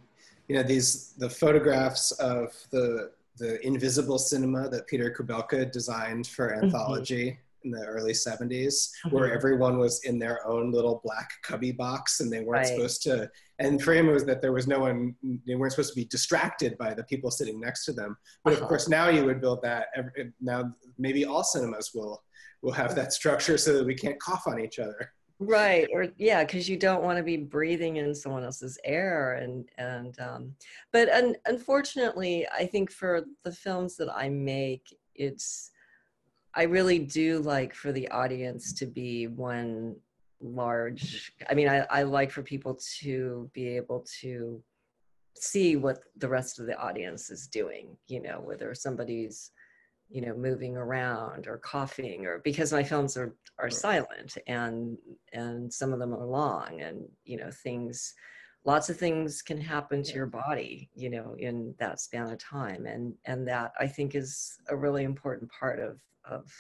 know 0.49 0.63
these 0.63 1.15
the 1.19 1.31
photographs 1.31 2.13
of 2.13 2.53
the 2.71 3.11
the 3.37 3.65
invisible 3.67 4.19
cinema 4.19 4.69
that 4.69 4.87
Peter 4.87 5.15
Kubelka 5.17 5.71
designed 5.71 6.27
for 6.27 6.51
mm-hmm. 6.51 6.65
anthology 6.65 7.39
in 7.65 7.71
the 7.71 7.85
early 7.85 8.13
70s 8.13 8.47
mm-hmm. 8.47 9.15
where 9.15 9.33
everyone 9.33 9.79
was 9.79 10.05
in 10.05 10.19
their 10.19 10.47
own 10.47 10.71
little 10.71 11.01
black 11.03 11.33
cubby 11.43 11.73
box 11.73 12.21
and 12.21 12.31
they 12.31 12.41
weren't 12.41 12.59
right. 12.59 12.67
supposed 12.67 13.03
to 13.03 13.29
and 13.59 13.83
for 13.83 13.95
him 13.95 14.09
it 14.09 14.13
was 14.13 14.25
that 14.25 14.43
there 14.43 14.53
was 14.53 14.67
no 14.67 14.81
one 14.81 15.15
they 15.47 15.55
weren't 15.55 15.73
supposed 15.73 15.93
to 15.93 15.97
be 15.97 16.05
distracted 16.05 16.77
by 16.77 16.93
the 16.93 17.03
people 17.05 17.31
sitting 17.31 17.59
next 17.59 17.85
to 17.85 17.93
them 17.93 18.17
but 18.45 18.53
uh-huh. 18.53 18.63
of 18.63 18.69
course 18.69 18.89
now 18.89 19.09
you 19.09 19.25
would 19.25 19.41
build 19.41 19.63
that 19.63 19.87
now 20.41 20.73
maybe 20.99 21.25
all 21.25 21.43
cinemas 21.43 21.93
will 21.95 22.23
will 22.63 22.73
have 22.73 22.95
that 22.95 23.13
structure 23.13 23.59
so 23.59 23.73
that 23.73 23.87
we 23.87 23.95
can't 23.95 24.21
cough 24.21 24.47
on 24.47 24.61
each 24.61 24.79
other 24.79 25.13
right 25.41 25.89
or 25.93 26.07
yeah 26.17 26.45
because 26.45 26.69
you 26.69 26.77
don't 26.77 27.03
want 27.03 27.17
to 27.19 27.23
be 27.23 27.37
breathing 27.37 27.97
in 27.97 28.15
someone 28.15 28.45
else's 28.45 28.79
air 28.85 29.35
and 29.35 29.69
and 29.79 30.19
um 30.21 30.55
but 30.93 31.09
un- 31.11 31.37
unfortunately 31.47 32.47
i 32.57 32.65
think 32.65 32.91
for 32.91 33.25
the 33.43 33.51
films 33.51 33.97
that 33.97 34.09
i 34.15 34.29
make 34.29 34.97
it's 35.15 35.73
i 36.55 36.63
really 36.63 37.01
do 37.01 37.41
like 37.41 37.75
for 37.75 37.91
the 37.91 38.09
audience 38.09 38.73
to 38.73 38.87
be 38.87 39.27
one 39.27 39.97
large 40.41 41.33
i 41.51 41.55
mean 41.55 41.69
i, 41.69 41.79
I 41.91 42.05
like 42.05 42.31
for 42.31 42.43
people 42.43 42.79
to 43.01 43.51
be 43.53 43.69
able 43.69 44.07
to 44.21 44.63
see 45.37 45.75
what 45.75 45.99
the 46.17 46.29
rest 46.29 46.61
of 46.61 46.67
the 46.67 46.79
audience 46.79 47.31
is 47.31 47.49
doing 47.49 47.97
you 48.07 48.23
know 48.23 48.41
whether 48.41 48.73
somebody's 48.73 49.51
you 50.09 50.21
know 50.21 50.35
moving 50.35 50.77
around 50.77 51.47
or 51.47 51.59
coughing 51.59 52.27
or 52.27 52.41
because 52.45 52.73
my 52.73 52.83
films 52.83 53.17
are 53.17 53.35
are 53.59 53.71
silent 53.71 54.37
and 54.47 54.97
and 55.33 55.73
some 55.73 55.93
of 55.93 55.99
them 55.99 56.15
are 56.15 56.27
long 56.27 56.81
and 56.81 57.05
you 57.25 57.37
know 57.37 57.51
things 57.51 58.15
lots 58.65 58.89
of 58.89 58.97
things 58.97 59.43
can 59.43 59.61
happen 59.61 60.03
to 60.03 60.15
your 60.15 60.27
body 60.27 60.89
you 60.95 61.11
know 61.11 61.35
in 61.39 61.75
that 61.79 62.01
span 62.01 62.31
of 62.31 62.39
time. 62.39 62.87
And 62.87 63.15
and 63.25 63.47
that 63.49 63.73
i 63.79 63.87
think 63.87 64.15
is 64.15 64.59
a 64.69 64.77
really 64.77 65.05
important 65.05 65.51
part 65.51 65.81
of 65.81 65.99
of 66.25 66.51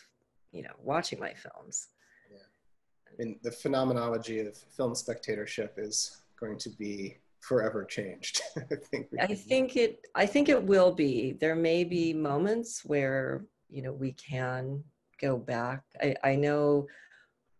you 0.52 0.62
know 0.62 0.74
watching 0.78 1.20
my 1.20 1.34
films. 1.34 1.88
Yeah. 2.30 3.24
Mean, 3.24 3.38
the 3.42 3.50
phenomenology 3.50 4.40
of 4.40 4.56
film 4.56 4.94
spectatorship 4.94 5.74
is 5.76 6.22
going 6.38 6.58
to 6.58 6.70
be 6.70 7.18
forever 7.46 7.84
changed. 7.84 8.40
I 8.56 8.74
think. 8.76 9.06
I 9.20 9.34
think 9.34 9.76
it. 9.76 10.00
I 10.14 10.26
think 10.26 10.48
it 10.48 10.62
will 10.62 10.92
be. 10.92 11.32
There 11.40 11.56
may 11.56 11.84
be 11.84 12.12
moments 12.12 12.84
where 12.84 13.44
you 13.68 13.82
know 13.82 13.92
we 13.92 14.12
can 14.12 14.82
go 15.20 15.36
back. 15.36 15.82
I, 16.00 16.14
I 16.24 16.36
know 16.36 16.86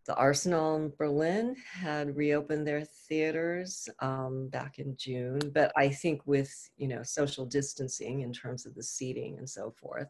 the 0.05 0.15
Arsenal 0.15 0.75
in 0.75 0.93
Berlin 0.97 1.55
had 1.71 2.15
reopened 2.15 2.67
their 2.67 2.83
theaters 2.83 3.89
um, 3.99 4.49
back 4.49 4.77
in 4.77 4.95
June, 4.97 5.39
but 5.53 5.71
I 5.75 5.89
think 5.89 6.21
with 6.25 6.53
you 6.77 6.87
know 6.87 7.03
social 7.03 7.45
distancing 7.45 8.21
in 8.21 8.33
terms 8.33 8.65
of 8.65 8.75
the 8.75 8.83
seating 8.83 9.37
and 9.37 9.49
so 9.49 9.73
forth. 9.79 10.07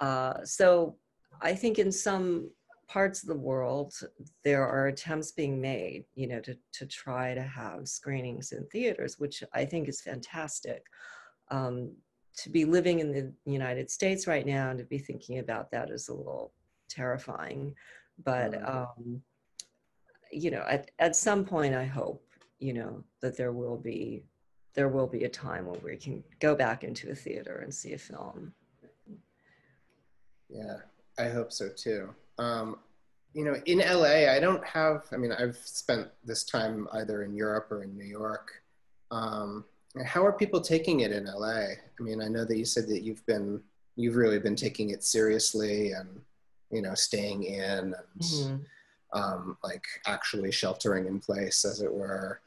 Uh, 0.00 0.44
so 0.44 0.96
I 1.40 1.54
think 1.54 1.78
in 1.78 1.92
some 1.92 2.50
parts 2.92 3.22
of 3.22 3.28
the 3.28 3.34
world, 3.34 3.94
there 4.44 4.68
are 4.68 4.88
attempts 4.88 5.32
being 5.32 5.58
made, 5.58 6.04
you 6.14 6.26
know, 6.26 6.40
to, 6.40 6.54
to 6.74 6.84
try 6.84 7.32
to 7.32 7.40
have 7.40 7.88
screenings 7.88 8.52
in 8.52 8.66
theaters, 8.66 9.18
which 9.18 9.42
I 9.54 9.64
think 9.64 9.88
is 9.88 10.02
fantastic. 10.02 10.84
Um, 11.50 11.92
to 12.36 12.50
be 12.50 12.66
living 12.66 13.00
in 13.00 13.10
the 13.10 13.32
United 13.50 13.90
States 13.90 14.26
right 14.26 14.44
now 14.44 14.68
and 14.68 14.78
to 14.78 14.84
be 14.84 14.98
thinking 14.98 15.38
about 15.38 15.70
that 15.70 15.90
is 15.90 16.08
a 16.08 16.14
little 16.14 16.52
terrifying. 16.90 17.74
But, 18.22 18.52
mm. 18.52 18.68
um, 18.68 19.22
you 20.30 20.50
know, 20.50 20.64
at, 20.68 20.90
at 20.98 21.16
some 21.16 21.46
point, 21.46 21.74
I 21.74 21.86
hope, 21.86 22.22
you 22.58 22.74
know, 22.74 23.02
that 23.22 23.38
there 23.38 23.52
will 23.52 23.78
be 23.78 24.24
there 24.74 24.88
will 24.88 25.06
be 25.06 25.24
a 25.24 25.28
time 25.28 25.66
when 25.66 25.78
we 25.84 25.98
can 25.98 26.24
go 26.40 26.54
back 26.54 26.82
into 26.82 27.10
a 27.10 27.14
theater 27.14 27.58
and 27.62 27.74
see 27.74 27.92
a 27.92 27.98
film. 27.98 28.54
Yeah, 30.48 30.78
I 31.18 31.28
hope 31.28 31.52
so 31.52 31.68
too. 31.68 32.14
Um, 32.38 32.76
you 33.34 33.44
know, 33.44 33.56
in 33.66 33.78
LA, 33.78 34.30
I 34.30 34.38
don't 34.40 34.64
have, 34.66 35.06
I 35.12 35.16
mean, 35.16 35.32
I've 35.32 35.56
spent 35.56 36.08
this 36.24 36.44
time 36.44 36.86
either 36.92 37.22
in 37.22 37.34
Europe 37.34 37.68
or 37.70 37.82
in 37.82 37.96
New 37.96 38.04
York. 38.04 38.62
Um, 39.10 39.64
how 40.04 40.24
are 40.24 40.32
people 40.32 40.60
taking 40.60 41.00
it 41.00 41.12
in 41.12 41.26
LA? 41.26 41.48
I 41.48 42.00
mean, 42.00 42.20
I 42.20 42.28
know 42.28 42.44
that 42.44 42.56
you 42.56 42.64
said 42.64 42.88
that 42.88 43.02
you've 43.02 43.24
been, 43.26 43.60
you've 43.96 44.16
really 44.16 44.38
been 44.38 44.56
taking 44.56 44.90
it 44.90 45.02
seriously 45.02 45.92
and, 45.92 46.20
you 46.70 46.82
know, 46.82 46.94
staying 46.94 47.44
in 47.44 47.62
and 47.62 47.94
mm-hmm. 48.18 49.18
um, 49.18 49.56
like 49.62 49.84
actually 50.06 50.52
sheltering 50.52 51.06
in 51.06 51.18
place, 51.18 51.64
as 51.64 51.80
it 51.80 51.92
were. 51.92 52.40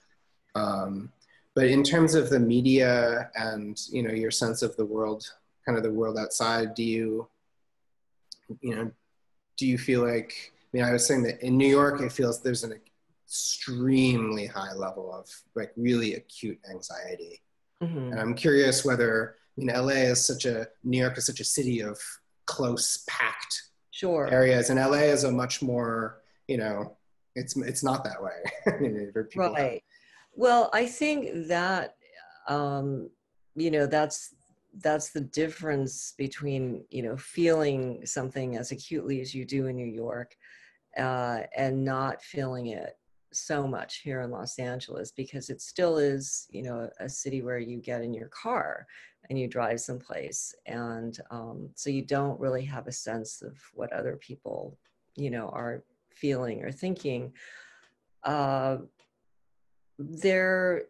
Um, 0.56 1.12
but 1.56 1.66
in 1.68 1.84
terms 1.84 2.16
of 2.16 2.30
the 2.30 2.40
media 2.40 3.30
and, 3.36 3.80
you 3.92 4.04
know, 4.04 4.14
your 4.14 4.32
sense 4.32 4.62
of 4.62 4.76
the 4.76 4.86
world, 4.86 5.32
kind 5.66 5.78
of 5.78 5.84
the 5.84 5.92
world 5.92 6.18
outside, 6.18 6.76
do 6.76 6.84
you, 6.84 7.28
you 8.62 8.76
know, 8.76 8.92
do 9.58 9.66
you 9.68 9.78
feel 9.78 10.06
like 10.06 10.54
I 10.54 10.78
mean 10.78 10.84
I 10.84 10.92
was 10.92 11.08
saying 11.08 11.24
that 11.24 11.42
in 11.42 11.58
New 11.58 11.68
York 11.68 12.02
it 12.02 12.12
feels 12.12 12.42
there's 12.42 12.64
an 12.64 12.80
extremely 13.26 14.46
high 14.46 14.74
level 14.74 15.14
of 15.14 15.30
like 15.56 15.72
really 15.76 16.16
acute 16.16 16.60
anxiety. 16.70 17.42
Mm-hmm. 17.84 18.14
and 18.14 18.20
I'm 18.20 18.34
curious 18.34 18.86
whether 18.86 19.36
I 19.58 19.62
mean 19.62 19.76
LA 19.76 20.10
is 20.12 20.26
such 20.26 20.46
a 20.46 20.68
New 20.84 20.98
York 20.98 21.18
is 21.18 21.26
such 21.26 21.42
a 21.42 21.46
city 21.46 21.82
of 21.82 22.00
close 22.46 23.04
packed 23.10 23.64
sure. 23.92 24.28
areas 24.32 24.70
and 24.70 24.80
LA 24.80 25.10
is 25.12 25.26
a 25.26 25.32
much 25.32 25.62
more 25.62 26.22
you 26.48 26.58
know 26.58 26.96
it's 27.36 27.58
it's 27.58 27.84
not 27.84 28.04
that 28.06 28.22
way. 28.24 29.12
Right. 29.36 29.84
Well 30.36 30.70
I 30.74 30.86
think 30.86 31.48
that 31.48 31.96
um 32.48 33.10
you 33.56 33.72
know 33.72 33.88
that's 33.88 34.34
that's 34.82 35.12
the 35.12 35.22
difference 35.22 36.14
between 36.18 36.84
you 36.90 37.02
know 37.02 37.18
feeling 37.18 38.06
something 38.06 38.58
as 38.58 38.72
acutely 38.72 39.22
as 39.22 39.34
you 39.34 39.46
do 39.46 39.68
in 39.68 39.76
New 39.76 39.86
York 39.86 40.36
uh, 40.98 41.42
and 41.56 41.84
not 41.84 42.22
feeling 42.22 42.68
it 42.68 42.98
so 43.32 43.68
much 43.68 43.98
here 43.98 44.22
in 44.22 44.32
Los 44.32 44.60
Angeles 44.60 45.12
because 45.12 45.50
it 45.50 45.62
still 45.62 45.98
is 45.98 46.48
you 46.50 46.64
know 46.64 46.90
a 47.00 47.10
city 47.10 47.42
where 47.42 47.60
you 47.60 47.78
get 47.78 48.02
in 48.02 48.14
your 48.14 48.30
car 48.30 48.86
and 49.30 49.40
you 49.40 49.48
drive 49.48 49.80
someplace. 49.80 50.54
And 50.66 51.18
um, 51.32 51.70
so 51.76 51.90
you 51.90 52.04
don't 52.04 52.40
really 52.40 52.64
have 52.66 52.88
a 52.88 52.92
sense 52.92 53.42
of 53.42 53.58
what 53.74 53.92
other 53.92 54.18
people 54.18 54.78
you 55.16 55.30
know 55.30 55.50
are 55.50 55.84
feeling 56.12 56.64
or 56.64 56.72
thinking. 56.72 57.34
Uh, 58.24 58.78
they're 59.98 60.84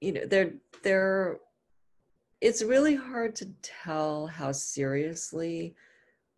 you 0.00 0.12
know 0.12 0.26
they're 0.26 0.52
they're 0.82 1.38
it's 2.46 2.62
really 2.62 2.94
hard 2.94 3.34
to 3.34 3.46
tell 3.60 4.28
how 4.28 4.52
seriously 4.52 5.74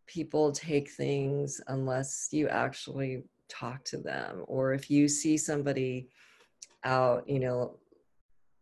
people 0.07 0.51
take 0.51 0.89
things 0.91 1.61
unless 1.67 2.29
you 2.33 2.49
actually 2.49 3.23
talk 3.49 3.85
to 3.85 3.99
them 3.99 4.43
or 4.47 4.73
if 4.73 4.91
you 4.91 5.07
see 5.07 5.37
somebody 5.37 6.09
out 6.85 7.29
you 7.29 7.39
know 7.39 7.77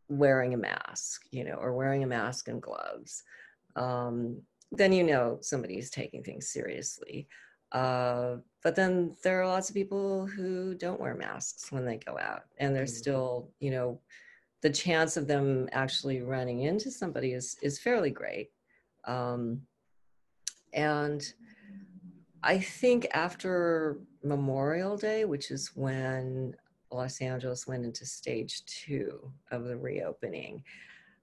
wearing 0.09 0.55
a 0.55 0.57
mask 0.57 1.23
you 1.31 1.45
know 1.45 1.55
or 1.65 1.73
wearing 1.73 2.03
a 2.03 2.07
mask 2.19 2.49
and 2.49 2.61
gloves 2.61 3.23
um, 3.77 4.17
then 4.73 4.93
you 4.93 5.05
know 5.05 5.39
somebody's 5.41 5.89
taking 5.91 6.23
things 6.25 6.49
seriously 6.49 7.29
Uh, 7.73 8.37
but 8.63 8.75
then 8.77 9.15
there 9.25 9.41
are 9.41 9.47
lots 9.55 9.69
of 9.69 9.75
people 9.75 10.25
who 10.35 10.75
don't 10.85 11.01
wear 11.01 11.17
masks 11.17 11.73
when 11.73 11.85
they 11.85 11.99
go 12.09 12.15
out, 12.17 12.45
and 12.61 12.75
they're 12.75 12.85
Mhm. 12.93 13.01
still, 13.03 13.51
you 13.65 13.73
know, 13.75 13.89
the 14.67 14.73
chance 14.73 15.17
of 15.17 15.29
them 15.29 15.69
actually 15.71 16.23
running 16.23 16.63
into 16.63 16.91
somebody 16.91 17.35
is 17.35 17.57
is 17.63 17.79
fairly 17.79 18.11
great. 18.11 18.49
Um, 19.05 19.61
and 20.73 21.23
I 22.43 22.59
think 22.59 23.07
after 23.13 24.01
Memorial 24.25 24.97
Day, 24.97 25.25
which 25.25 25.53
is 25.53 25.71
when 25.77 26.57
Los 26.91 27.21
Angeles 27.21 27.69
went 27.69 27.85
into 27.85 28.05
stage 28.05 28.65
two 28.67 29.31
of 29.53 29.67
the 29.67 29.77
reopening, 29.77 30.65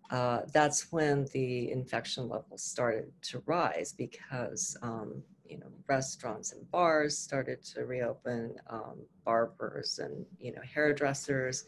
uh, 0.09 0.43
that's 0.53 0.89
when 0.93 1.25
the 1.33 1.69
infection 1.69 2.29
levels 2.29 2.63
started 2.63 3.11
to 3.23 3.43
rise 3.45 3.91
because 3.91 4.77
um, 4.81 5.21
you 5.43 5.59
know 5.59 5.67
restaurants 5.89 6.53
and 6.53 6.71
bars 6.71 7.17
started 7.17 7.61
to 7.73 7.83
reopen, 7.83 8.55
um, 8.69 9.01
barbers 9.25 9.99
and 9.99 10.25
you 10.39 10.53
know 10.53 10.61
hairdressers, 10.73 11.65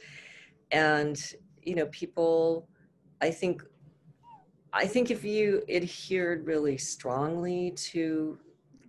and 0.71 1.35
you 1.65 1.75
know 1.75 1.87
people. 1.87 2.67
I 3.21 3.31
think 3.31 3.63
I 4.73 4.85
think 4.85 5.09
if 5.09 5.23
you 5.23 5.63
adhered 5.69 6.45
really 6.45 6.77
strongly 6.77 7.71
to 7.71 8.37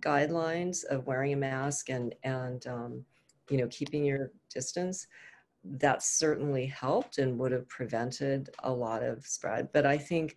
guidelines 0.01 0.83
of 0.85 1.07
wearing 1.07 1.33
a 1.33 1.37
mask 1.37 1.89
and 1.89 2.13
and 2.23 2.65
um, 2.67 3.05
you 3.49 3.57
know 3.57 3.67
keeping 3.67 4.03
your 4.03 4.31
distance, 4.53 5.07
that 5.63 6.03
certainly 6.03 6.65
helped 6.65 7.17
and 7.17 7.37
would 7.39 7.51
have 7.51 7.67
prevented 7.67 8.49
a 8.63 8.71
lot 8.71 9.03
of 9.03 9.25
spread. 9.25 9.69
But 9.73 9.85
I 9.85 9.97
think 9.97 10.35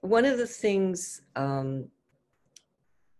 one 0.00 0.24
of 0.24 0.36
the 0.36 0.46
things 0.46 1.22
um, 1.36 1.88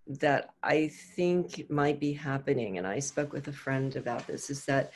that 0.07 0.51
I 0.63 0.89
think 1.17 1.71
might 1.71 1.99
be 1.99 2.13
happening, 2.13 2.77
and 2.79 2.87
I 2.87 2.99
spoke 2.99 3.33
with 3.33 3.49
a 3.49 3.53
friend 3.53 3.97
about 3.97 4.27
this, 4.27 4.51
is 4.51 4.65
that 4.67 4.93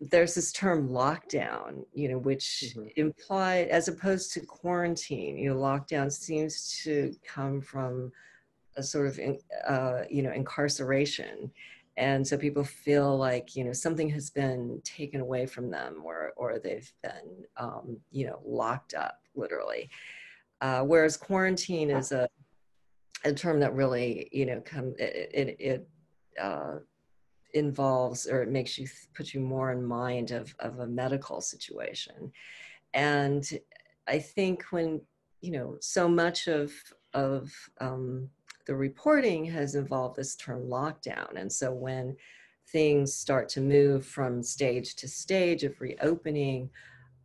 there's 0.00 0.34
this 0.34 0.50
term 0.52 0.88
lockdown, 0.88 1.84
you 1.92 2.08
know, 2.08 2.18
which 2.18 2.74
Mhm. 2.74 2.92
implied, 2.96 3.68
as 3.68 3.88
opposed 3.88 4.32
to 4.32 4.40
quarantine, 4.40 5.36
you 5.36 5.50
know, 5.50 5.60
lockdown 5.60 6.10
seems 6.10 6.80
to 6.82 7.14
come 7.22 7.60
from 7.60 8.10
a 8.76 8.82
sort 8.82 9.06
of, 9.06 9.18
in- 9.18 9.40
uh, 9.66 10.04
you 10.08 10.22
know, 10.22 10.32
incarceration. 10.32 11.52
And 11.96 12.26
so 12.26 12.38
people 12.38 12.64
feel 12.64 13.18
like, 13.18 13.54
you 13.56 13.64
know, 13.64 13.74
something 13.74 14.08
has 14.10 14.30
been 14.30 14.80
taken 14.84 15.20
away 15.20 15.44
from 15.44 15.70
them 15.70 16.00
or, 16.02 16.32
or 16.36 16.58
they've 16.58 16.90
been, 17.02 17.44
um, 17.58 18.00
you 18.10 18.26
know, 18.26 18.40
locked 18.42 18.94
up 18.94 19.20
literally. 19.34 19.90
Uh, 20.62 20.82
whereas 20.82 21.16
quarantine 21.18 21.90
is 21.90 22.12
a, 22.12 22.28
a 23.24 23.34
term 23.34 23.60
that 23.60 23.74
really, 23.74 24.30
you 24.32 24.46
know, 24.46 24.62
come, 24.64 24.94
it, 24.98 25.30
it, 25.34 25.56
it 25.60 25.88
uh, 26.40 26.78
involves 27.54 28.26
or 28.26 28.42
it 28.42 28.48
makes 28.48 28.78
you 28.78 28.86
put 29.14 29.34
you 29.34 29.40
more 29.40 29.72
in 29.72 29.84
mind 29.84 30.30
of, 30.30 30.54
of 30.60 30.78
a 30.80 30.86
medical 30.86 31.40
situation. 31.40 32.32
And 32.94 33.48
i 34.08 34.18
think 34.18 34.64
when 34.70 35.00
you 35.40 35.52
know 35.52 35.76
so 35.80 36.08
much 36.08 36.48
of 36.48 36.72
of 37.14 37.50
um, 37.80 38.28
the 38.66 38.74
reporting 38.74 39.44
has 39.44 39.74
involved 39.74 40.16
this 40.16 40.36
term 40.36 40.62
lockdown. 40.62 41.36
And 41.36 41.52
so 41.52 41.72
when 41.72 42.16
things 42.68 43.12
start 43.12 43.48
to 43.48 43.60
move 43.60 44.06
from 44.06 44.42
stage 44.42 44.94
to 44.94 45.08
stage 45.08 45.64
of 45.64 45.80
reopening 45.80 46.70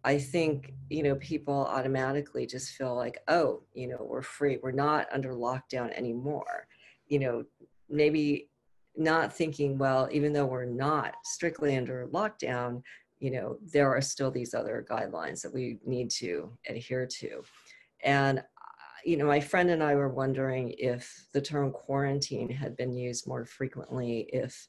i 0.04 0.18
think 0.18 0.74
you 0.90 1.04
know 1.04 1.16
people 1.18 1.68
automatically 1.68 2.48
just 2.48 2.72
feel 2.72 2.96
like 2.96 3.20
oh 3.28 3.62
you 3.74 3.88
know 3.88 4.02
we're 4.02 4.22
free. 4.22 4.58
We're 4.62 4.72
not 4.72 5.08
under 5.12 5.34
lockdown 5.34 5.92
anymore. 5.92 6.68
You 7.08 7.20
know 7.20 7.44
maybe 7.90 8.50
not 8.98 9.34
thinking, 9.34 9.78
well, 9.78 10.10
even 10.12 10.34
though 10.34 10.46
we're 10.46 10.66
not 10.66 11.16
strictly 11.24 11.76
under 11.76 12.08
lockdown, 12.08 12.82
you 13.20 13.32
know, 13.32 13.58
there 13.74 13.96
are 13.96 14.02
still 14.02 14.32
these 14.32 14.54
other 14.54 14.86
guidelines 14.90 15.42
that 15.42 15.54
we 15.54 15.78
need 15.86 16.10
to 16.12 16.52
adhere 16.68 17.06
to. 17.06 17.44
And, 18.04 18.44
you 19.06 19.18
know, 19.18 19.26
my 19.26 19.40
friend 19.40 19.70
and 19.70 19.82
I 19.82 19.96
were 19.96 20.10
wondering 20.10 20.74
if 20.78 21.28
the 21.34 21.42
term 21.42 21.72
quarantine 21.72 22.50
had 22.50 22.76
been 22.76 22.94
used 22.94 23.28
more 23.28 23.46
frequently, 23.46 24.30
if 24.34 24.68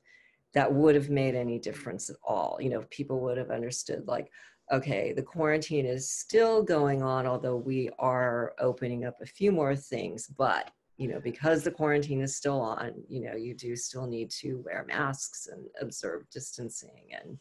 that 0.54 0.72
would 0.72 0.94
have 0.94 1.10
made 1.10 1.34
any 1.34 1.58
difference 1.58 2.08
at 2.08 2.16
all. 2.22 2.58
You 2.60 2.70
know, 2.70 2.84
people 2.90 3.20
would 3.20 3.36
have 3.36 3.50
understood, 3.50 4.06
like, 4.06 4.30
okay, 4.72 5.12
the 5.12 5.22
quarantine 5.22 5.86
is 5.86 6.10
still 6.10 6.62
going 6.62 7.02
on, 7.02 7.26
although 7.26 7.56
we 7.56 7.90
are 7.98 8.54
opening 8.58 9.04
up 9.04 9.16
a 9.20 9.26
few 9.26 9.52
more 9.52 9.76
things, 9.76 10.26
but 10.26 10.70
you 10.96 11.08
know, 11.08 11.20
because 11.20 11.62
the 11.62 11.70
quarantine 11.70 12.22
is 12.22 12.34
still 12.34 12.60
on, 12.60 12.92
you 13.08 13.20
know, 13.20 13.36
you 13.36 13.54
do 13.54 13.76
still 13.76 14.06
need 14.06 14.30
to 14.30 14.62
wear 14.64 14.84
masks 14.88 15.46
and 15.50 15.66
observe 15.80 16.28
distancing. 16.30 17.02
And 17.12 17.38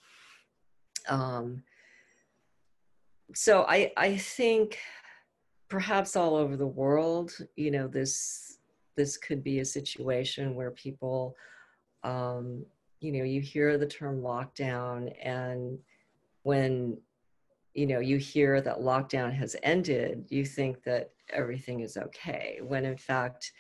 um, 1.08 1.64
so 3.34 3.64
I, 3.64 3.94
I 3.96 4.18
think 4.18 4.78
perhaps 5.70 6.16
all 6.16 6.36
over 6.36 6.58
the 6.58 6.68
world, 6.68 7.32
you 7.56 7.72
know, 7.72 7.88
this, 7.88 8.58
this 8.98 9.18
could 9.18 9.44
be 9.44 9.60
a 9.60 9.66
situation 9.66 10.56
where 10.56 10.72
people, 10.72 11.36
um, 12.04 12.66
you 13.00 13.12
know, 13.14 13.24
you 13.24 13.40
hear 13.40 13.78
the 13.78 13.88
term 13.88 14.22
lockdown 14.22 15.14
and 15.22 15.80
when 16.44 16.98
you 17.76 17.86
know 17.86 18.00
you 18.00 18.18
hear 18.18 18.62
that 18.62 18.80
lockdown 18.80 19.32
has 19.32 19.56
ended 19.62 20.26
you 20.30 20.46
think 20.46 20.82
that 20.84 21.12
everything 21.30 21.82
is 21.82 21.98
okay 21.98 22.60
when 22.64 22.86
in 22.86 22.98
fact 22.98 23.52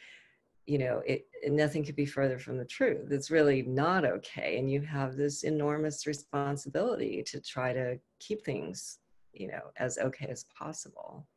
you 0.66 0.80
know 0.80 1.04
it, 1.06 1.28
nothing 1.48 1.84
could 1.84 1.96
be 1.96 2.08
further 2.08 2.40
from 2.40 2.58
the 2.58 2.66
truth. 2.66 3.12
It's 3.12 3.30
really 3.30 3.62
not 3.62 4.04
okay 4.04 4.58
and 4.58 4.72
you 4.72 4.82
have 4.82 5.16
this 5.16 5.44
enormous 5.44 6.08
responsibility 6.08 7.22
to 7.28 7.40
try 7.40 7.72
to 7.74 8.00
keep 8.20 8.44
things 8.44 9.00
you 9.34 9.48
know 9.48 9.62
as 9.78 9.98
okay 10.00 10.28
as 10.28 10.46
possible. 10.58 11.28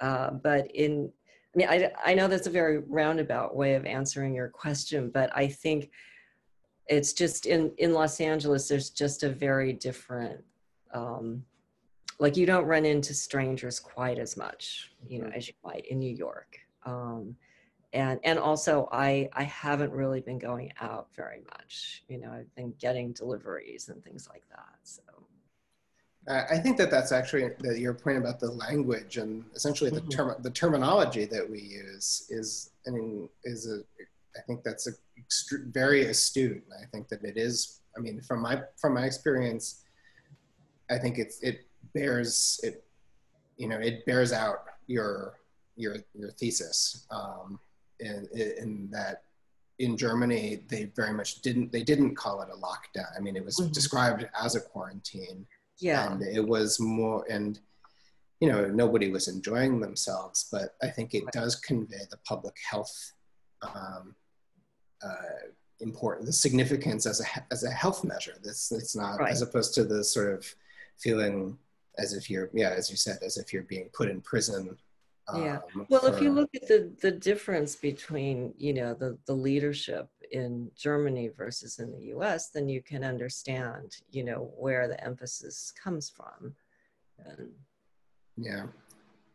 Uh, 0.00 0.30
but 0.30 0.70
in 0.74 1.12
i 1.54 1.58
mean 1.58 1.68
I, 1.68 1.92
I 2.04 2.14
know 2.14 2.26
that's 2.26 2.48
a 2.48 2.50
very 2.50 2.78
roundabout 2.78 3.54
way 3.54 3.74
of 3.74 3.86
answering 3.86 4.34
your 4.34 4.48
question 4.48 5.10
but 5.14 5.30
i 5.36 5.46
think 5.46 5.90
it's 6.88 7.12
just 7.12 7.46
in 7.46 7.72
in 7.78 7.92
los 7.92 8.20
angeles 8.20 8.66
there's 8.66 8.90
just 8.90 9.22
a 9.22 9.28
very 9.28 9.72
different 9.72 10.42
um, 10.92 11.44
like 12.18 12.36
you 12.36 12.46
don't 12.46 12.64
run 12.66 12.84
into 12.84 13.14
strangers 13.14 13.78
quite 13.80 14.18
as 14.18 14.36
much 14.36 14.92
you 15.06 15.18
know 15.18 15.26
Mhm. 15.26 15.36
as 15.36 15.48
you 15.48 15.54
might 15.64 15.84
in 15.86 15.98
new 15.98 16.14
york 16.14 16.58
um, 16.84 17.36
and 17.92 18.20
and 18.24 18.38
also 18.38 18.88
i 18.92 19.28
i 19.32 19.42
haven't 19.42 19.92
really 19.92 20.20
been 20.20 20.38
going 20.38 20.72
out 20.80 21.08
very 21.14 21.42
much 21.52 22.04
you 22.08 22.18
know 22.18 22.30
i've 22.32 22.54
been 22.54 22.72
getting 22.78 23.12
deliveries 23.12 23.88
and 23.88 24.02
things 24.04 24.28
like 24.28 24.44
that 24.50 24.76
so 24.82 25.02
I 26.26 26.56
think 26.56 26.78
that 26.78 26.90
that's 26.90 27.12
actually 27.12 27.50
that 27.58 27.78
your 27.78 27.92
point 27.92 28.16
about 28.16 28.40
the 28.40 28.50
language 28.50 29.18
and 29.18 29.44
essentially 29.54 29.90
the 29.90 30.00
Mhm. 30.00 30.10
term 30.10 30.34
the 30.42 30.50
terminology 30.50 31.26
that 31.26 31.46
we 31.46 31.60
use 31.60 32.26
is 32.30 32.70
I 32.86 32.90
mean 32.92 33.28
is 33.44 33.70
a 33.70 33.80
I 34.34 34.40
think 34.46 34.64
that's 34.64 34.86
a 34.86 34.92
very 35.66 36.06
astute. 36.06 36.64
I 36.82 36.86
think 36.86 37.08
that 37.08 37.22
it 37.24 37.36
is. 37.36 37.82
I 37.94 38.00
mean, 38.00 38.22
from 38.22 38.40
my 38.40 38.62
from 38.80 38.94
my 38.94 39.04
experience, 39.04 39.84
I 40.88 40.96
think 40.98 41.18
it's 41.18 41.42
it 41.42 41.66
bears 41.92 42.60
it 42.62 42.84
you 43.56 43.68
know 43.68 43.78
it 43.78 44.04
bears 44.06 44.32
out 44.32 44.64
your 44.86 45.38
your 45.76 45.96
your 46.14 46.30
thesis 46.30 47.06
um, 47.10 47.58
in 48.00 48.26
in 48.34 48.88
that 48.90 49.22
in 49.78 49.96
Germany 49.96 50.62
they 50.68 50.84
very 50.96 51.12
much 51.12 51.42
didn't 51.42 51.72
they 51.72 51.82
didn't 51.82 52.14
call 52.14 52.40
it 52.42 52.48
a 52.52 52.56
lockdown. 52.56 53.08
I 53.16 53.20
mean, 53.20 53.36
it 53.36 53.44
was 53.44 53.56
Mhm. 53.58 53.72
described 53.72 54.26
as 54.40 54.54
a 54.54 54.60
quarantine 54.60 55.46
yeah 55.80 56.12
and 56.12 56.22
it 56.22 56.46
was 56.46 56.78
more 56.78 57.26
and 57.28 57.58
you 58.38 58.48
know 58.48 58.68
nobody 58.68 59.10
was 59.10 59.26
enjoying 59.26 59.80
themselves 59.80 60.46
but 60.52 60.76
i 60.80 60.88
think 60.88 61.14
it 61.14 61.24
Right. 61.24 61.32
does 61.32 61.56
convey 61.56 62.02
the 62.10 62.16
public 62.18 62.54
health 62.70 63.12
um, 63.62 64.14
uh, 65.02 65.48
important 65.80 66.26
the 66.26 66.32
significance 66.32 67.06
as 67.06 67.20
a 67.20 67.26
as 67.50 67.64
a 67.64 67.70
health 67.70 68.04
measure 68.04 68.36
this 68.44 68.70
it's 68.70 68.94
not 68.94 69.18
Right. 69.18 69.32
as 69.32 69.42
opposed 69.42 69.74
to 69.74 69.82
the 69.84 70.04
sort 70.04 70.32
of 70.32 70.46
feeling 70.98 71.58
as 71.98 72.12
if 72.12 72.28
you're 72.30 72.50
yeah 72.52 72.70
as 72.70 72.90
you 72.90 72.96
said 72.96 73.18
as 73.24 73.36
if 73.36 73.52
you're 73.52 73.62
being 73.64 73.88
put 73.92 74.08
in 74.08 74.20
prison 74.20 74.76
Yeah. 75.34 75.60
um, 75.74 75.86
Well, 75.88 76.06
if 76.06 76.20
you 76.20 76.30
look 76.30 76.50
at 76.54 76.68
the 76.68 76.92
the 77.00 77.10
difference 77.10 77.76
between 77.76 78.52
you 78.58 78.74
know 78.74 78.94
the 78.94 79.16
the 79.26 79.34
leadership 79.34 80.08
in 80.30 80.70
Germany 80.76 81.28
versus 81.28 81.78
in 81.78 81.92
the 81.92 82.06
U.S., 82.16 82.50
then 82.50 82.68
you 82.68 82.82
can 82.82 83.02
understand 83.04 83.96
you 84.10 84.24
know 84.24 84.52
where 84.56 84.86
the 84.88 85.02
emphasis 85.02 85.72
comes 85.82 86.10
from. 86.10 86.54
And 87.24 87.50
Yeah, 88.36 88.66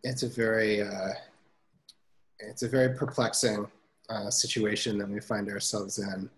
it's 0.04 0.24
a 0.24 0.30
very 0.30 0.82
uh, 0.84 1.14
it's 2.40 2.64
a 2.64 2.70
very 2.70 2.96
perplexing 2.96 3.66
uh, 4.10 4.30
situation 4.30 4.98
that 4.98 5.10
we 5.10 5.20
find 5.20 5.50
ourselves 5.50 6.00
in. 6.00 6.30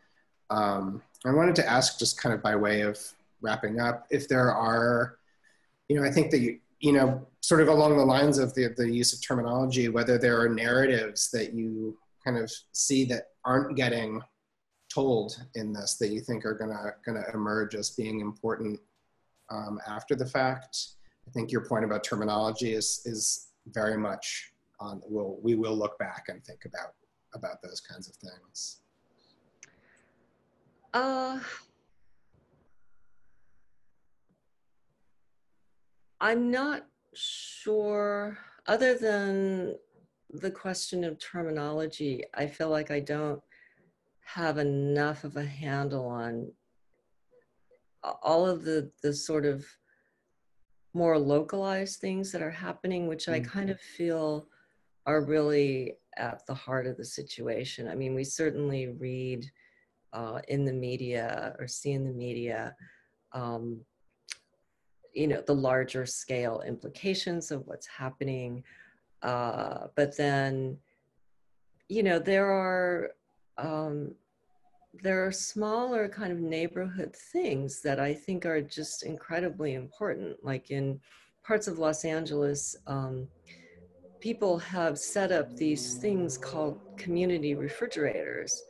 Um, 0.50 1.02
I 1.26 1.32
wanted 1.32 1.56
to 1.56 1.70
ask, 1.70 2.00
just 2.00 2.20
kind 2.22 2.34
of 2.34 2.42
by 2.42 2.56
way 2.56 2.82
of 2.82 3.00
wrapping 3.42 3.80
up, 3.80 4.06
if 4.10 4.28
there 4.28 4.52
are, 4.54 5.18
you 5.92 6.00
know, 6.00 6.06
I 6.06 6.10
think 6.10 6.32
that 6.32 6.40
you, 6.40 6.58
you 6.80 6.94
know, 6.94 7.28
sort 7.42 7.60
of 7.60 7.68
along 7.68 7.98
the 7.98 8.06
lines 8.06 8.38
of 8.38 8.54
the 8.54 8.70
the 8.78 8.90
use 8.90 9.12
of 9.12 9.22
terminology, 9.22 9.90
whether 9.90 10.18
there 10.18 10.40
are 10.40 10.48
narratives 10.48 11.30
that 11.32 11.54
you 11.54 11.98
kind 12.24 12.38
of 12.38 12.50
see 12.72 13.04
that 13.06 13.24
aren't 13.44 13.76
getting 13.76 14.22
told 14.88 15.38
in 15.56 15.74
this 15.74 15.96
that 15.96 16.12
you 16.12 16.22
think 16.22 16.46
are 16.46 16.54
gonna 16.54 16.94
gonna 17.06 17.26
emerge 17.34 17.76
as 17.76 17.90
being 17.90 18.22
important 18.22 18.80
um, 19.50 19.82
after 19.86 20.16
the 20.16 20.26
fact? 20.26 20.78
I 21.28 21.32
think 21.32 21.52
your 21.52 21.66
point 21.66 21.84
about 21.84 22.06
terminology 22.06 22.72
is 22.72 23.02
is 23.04 23.50
very 23.74 23.98
much 23.98 24.54
on. 24.80 25.02
We'll 25.06 25.40
we 25.42 25.56
will 25.56 25.76
look 25.76 26.00
back 26.00 26.28
and 26.30 26.42
think 26.46 26.64
about 26.64 26.94
about 27.34 27.62
those 27.62 27.82
kinds 27.82 28.08
of 28.08 28.16
things. 28.16 28.78
Uh, 30.94 31.40
I'm 36.22 36.52
not 36.52 36.86
sure, 37.16 38.38
other 38.68 38.96
than 38.96 39.76
the 40.30 40.52
question 40.52 41.04
of 41.04 41.18
terminology, 41.18 42.24
I 42.36 42.46
feel 42.46 42.70
like 42.70 42.92
I 42.92 43.00
don't 43.00 43.42
have 44.24 44.60
enough 44.60 45.24
of 45.24 45.36
a 45.36 45.44
handle 45.44 46.06
on 46.06 46.52
all 48.22 48.48
of 48.48 48.64
the, 48.64 48.92
the 49.02 49.14
sort 49.14 49.48
of 49.48 49.66
more 50.94 51.18
localized 51.18 52.00
things 52.00 52.32
that 52.32 52.44
are 52.44 52.52
happening, 52.52 53.08
which 53.08 53.28
I 53.28 53.40
kind 53.40 53.72
of 53.72 53.80
feel 53.80 54.48
are 55.08 55.26
really 55.26 55.96
at 56.18 56.46
the 56.46 56.54
heart 56.54 56.86
of 56.86 56.98
the 56.98 57.06
situation. 57.06 57.88
I 57.88 57.96
mean, 57.96 58.14
we 58.14 58.26
certainly 58.26 58.90
read 58.90 59.50
uh, 60.14 60.40
in 60.48 60.66
the 60.66 60.74
media 60.74 61.56
or 61.58 61.68
see 61.68 61.94
in 61.94 62.04
the 62.04 62.14
media 62.14 62.76
um, 63.32 63.82
you 65.14 65.28
know 65.28 65.42
the 65.46 65.56
larger 65.56 66.06
scale 66.06 66.62
implications 66.66 67.52
of 67.52 67.66
what's 67.68 67.88
happening. 67.88 68.64
Uh, 69.22 69.88
but 69.96 70.16
then 70.18 70.78
you 71.90 72.04
know 72.04 72.20
there 72.20 72.52
are 72.52 73.12
um, 73.58 74.14
there 74.94 75.26
are 75.26 75.32
smaller 75.32 76.10
kind 76.10 76.32
of 76.32 76.40
neighborhood 76.40 77.16
things 77.32 77.82
that 77.82 77.98
i 77.98 78.14
think 78.14 78.46
are 78.46 78.62
just 78.62 79.04
incredibly 79.04 79.74
important. 79.74 80.36
Like 80.44 80.72
in 80.72 81.00
parts 81.44 81.68
of 81.68 81.80
los 81.80 82.06
angeles 82.06 82.76
um, 82.88 83.28
people 84.22 84.58
have 84.60 84.98
set 84.98 85.32
up 85.32 85.56
these 85.56 85.96
things 85.96 86.38
called 86.38 86.80
community 86.98 87.56
refrigerators 87.56 88.64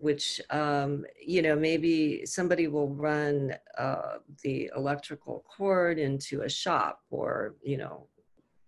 which 0.00 0.40
um, 0.50 1.04
you 1.24 1.42
know 1.42 1.56
maybe 1.56 2.24
somebody 2.24 2.68
will 2.68 2.88
run 2.88 3.54
uh, 3.76 4.18
the 4.42 4.70
electrical 4.76 5.44
cord 5.56 5.98
into 5.98 6.42
a 6.42 6.48
shop 6.48 7.02
or 7.10 7.54
you 7.62 7.76
know 7.76 8.06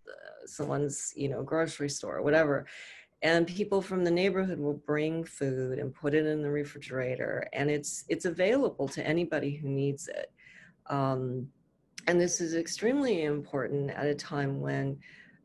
uh, 0.09 0.47
someone's 0.47 1.13
you 1.17 1.29
know 1.29 1.43
grocery 1.43 1.89
store 1.89 2.17
or 2.17 2.23
whatever 2.23 2.67
and 3.23 3.47
people 3.47 3.83
from 3.83 4.03
the 4.03 4.11
neighborhood 4.11 4.59
will 4.59 4.81
bring 4.87 5.25
food 5.25 5.79
and 5.79 5.95
put 5.95 6.15
it 6.15 6.25
in 6.25 6.43
the 6.43 6.51
refrigerator 6.51 7.47
and 7.53 7.71
it's 7.71 8.05
it's 8.09 8.25
available 8.25 8.89
to 8.89 9.07
anybody 9.07 9.57
who 9.57 9.69
needs 9.69 10.09
it. 10.09 10.33
Um, 10.87 11.49
and 12.07 12.19
this 12.21 12.41
is 12.41 12.55
extremely 12.55 13.25
important 13.25 13.91
at 13.91 14.07
a 14.07 14.15
time 14.15 14.61
when 14.61 14.99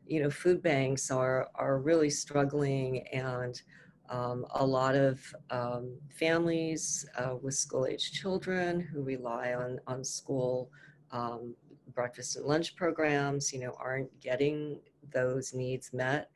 you 0.06 0.22
know 0.22 0.30
food 0.30 0.62
banks 0.62 1.10
are 1.10 1.48
are 1.54 1.78
really 1.78 2.08
struggling 2.08 3.06
and 3.08 3.60
um, 4.08 4.46
a 4.54 4.64
lot 4.64 4.94
of 4.94 5.20
um, 5.50 5.96
families 6.08 7.06
uh, 7.18 7.36
with 7.40 7.54
school 7.54 7.86
age 7.86 8.12
children 8.12 8.80
who 8.80 9.02
rely 9.02 9.54
on, 9.54 9.78
on 9.86 10.04
school 10.04 10.70
um, 11.10 11.54
breakfast 11.94 12.36
and 12.36 12.46
lunch 12.46 12.76
programs, 12.76 13.52
you 13.52 13.60
know, 13.60 13.74
aren't 13.78 14.08
getting 14.20 14.78
those 15.12 15.54
needs 15.54 15.92
met. 15.92 16.30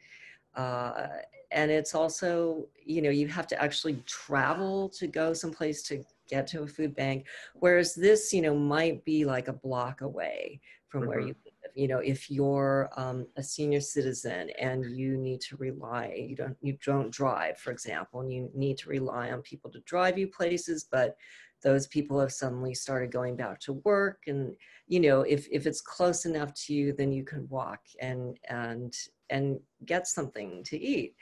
Uh, 0.55 1.09
and 1.53 1.71
it's 1.71 1.95
also, 1.95 2.67
you 2.85 3.03
know, 3.03 3.11
you 3.11 3.29
have 3.29 3.47
to 3.49 3.61
actually 3.63 4.03
travel 4.07 4.89
to 4.89 5.07
go 5.07 5.33
someplace 5.33 5.83
to 5.83 6.03
get 6.29 6.47
to 6.47 6.63
a 6.63 6.67
food 6.67 6.95
bank, 6.95 7.27
whereas 7.55 7.95
this, 7.95 8.33
you 8.33 8.41
know, 8.41 8.55
might 8.55 9.05
be 9.05 9.25
like 9.25 9.49
a 9.49 9.53
block 9.53 10.01
away 10.01 10.61
from 10.89 11.03
mm-hmm. 11.03 11.09
where 11.09 11.21
you 11.21 11.35
you 11.81 11.89
know 11.89 11.99
if 12.01 12.31
you're 12.31 12.91
um, 12.97 13.27
a 13.37 13.43
senior 13.43 13.81
citizen 13.81 14.51
and 14.61 14.85
you 14.95 15.17
need 15.17 15.41
to 15.41 15.57
rely 15.57 16.13
you 16.29 16.37
don't 16.37 16.57
you 16.61 16.77
don't 16.85 17.11
drive 17.11 17.57
for 17.57 17.71
example 17.71 18.21
and 18.21 18.31
you 18.31 18.51
need 18.55 18.77
to 18.77 18.91
rely 18.91 19.31
on 19.31 19.41
people 19.41 19.71
to 19.71 19.81
drive 19.81 20.19
you 20.19 20.29
places 20.29 20.87
but 20.93 21.17
those 21.63 21.87
people 21.87 22.21
have 22.21 22.33
suddenly 22.33 22.75
started 22.75 23.11
going 23.11 23.35
back 23.35 23.59
to 23.61 23.73
work 23.91 24.19
and 24.27 24.55
you 24.89 25.01
know 25.01 25.23
if 25.23 25.49
if 25.51 25.67
it's 25.67 25.81
close 25.81 26.27
enough 26.27 26.53
to 26.53 26.75
you 26.75 26.93
then 26.93 27.11
you 27.11 27.25
can 27.25 27.49
walk 27.49 27.81
and 28.03 28.39
and 28.51 28.95
and 29.31 29.59
get 29.87 30.07
something 30.07 30.63
to 30.65 30.77
eat. 30.79 31.15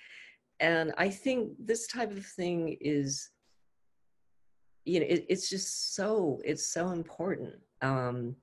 And 0.61 0.93
i 0.99 1.09
think 1.09 1.53
this 1.71 1.87
type 1.87 2.11
of 2.11 2.27
thing 2.27 2.77
is 2.81 3.31
you 4.85 4.99
know 4.99 5.07
it, 5.09 5.25
it's 5.29 5.49
just 5.49 5.95
so 5.95 6.41
it's 6.45 6.67
so 6.67 6.89
important 6.91 7.55
um 7.81 8.35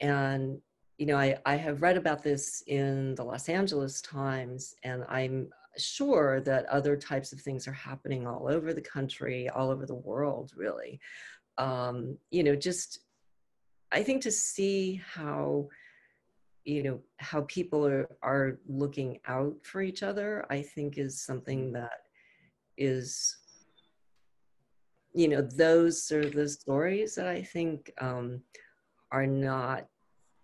and 0.00 0.60
you 0.98 1.06
know, 1.06 1.16
I, 1.16 1.36
I 1.44 1.56
have 1.56 1.82
read 1.82 1.96
about 1.96 2.22
this 2.22 2.62
in 2.66 3.14
the 3.16 3.24
Los 3.24 3.48
Angeles 3.48 4.00
Times, 4.00 4.76
and 4.84 5.04
I'm 5.08 5.48
sure 5.76 6.40
that 6.42 6.66
other 6.66 6.96
types 6.96 7.32
of 7.32 7.40
things 7.40 7.66
are 7.66 7.72
happening 7.72 8.26
all 8.26 8.48
over 8.48 8.72
the 8.72 8.80
country, 8.80 9.48
all 9.48 9.70
over 9.70 9.86
the 9.86 9.94
world, 9.94 10.52
really. 10.56 11.00
Um, 11.58 12.16
you 12.30 12.44
know, 12.44 12.54
just 12.54 13.00
I 13.90 14.02
think 14.02 14.22
to 14.22 14.30
see 14.30 15.00
how, 15.04 15.68
you 16.64 16.82
know, 16.82 17.00
how 17.18 17.42
people 17.42 17.86
are, 17.86 18.08
are 18.22 18.58
looking 18.68 19.18
out 19.26 19.54
for 19.62 19.82
each 19.82 20.02
other, 20.02 20.46
I 20.50 20.62
think 20.62 20.96
is 20.96 21.20
something 21.20 21.72
that 21.72 22.02
is, 22.76 23.36
you 25.12 25.28
know, 25.28 25.42
those 25.42 26.10
are 26.12 26.28
the 26.28 26.48
stories 26.48 27.14
that 27.16 27.28
I 27.28 27.42
think 27.42 27.92
um, 28.00 28.42
are 29.12 29.26
not 29.26 29.86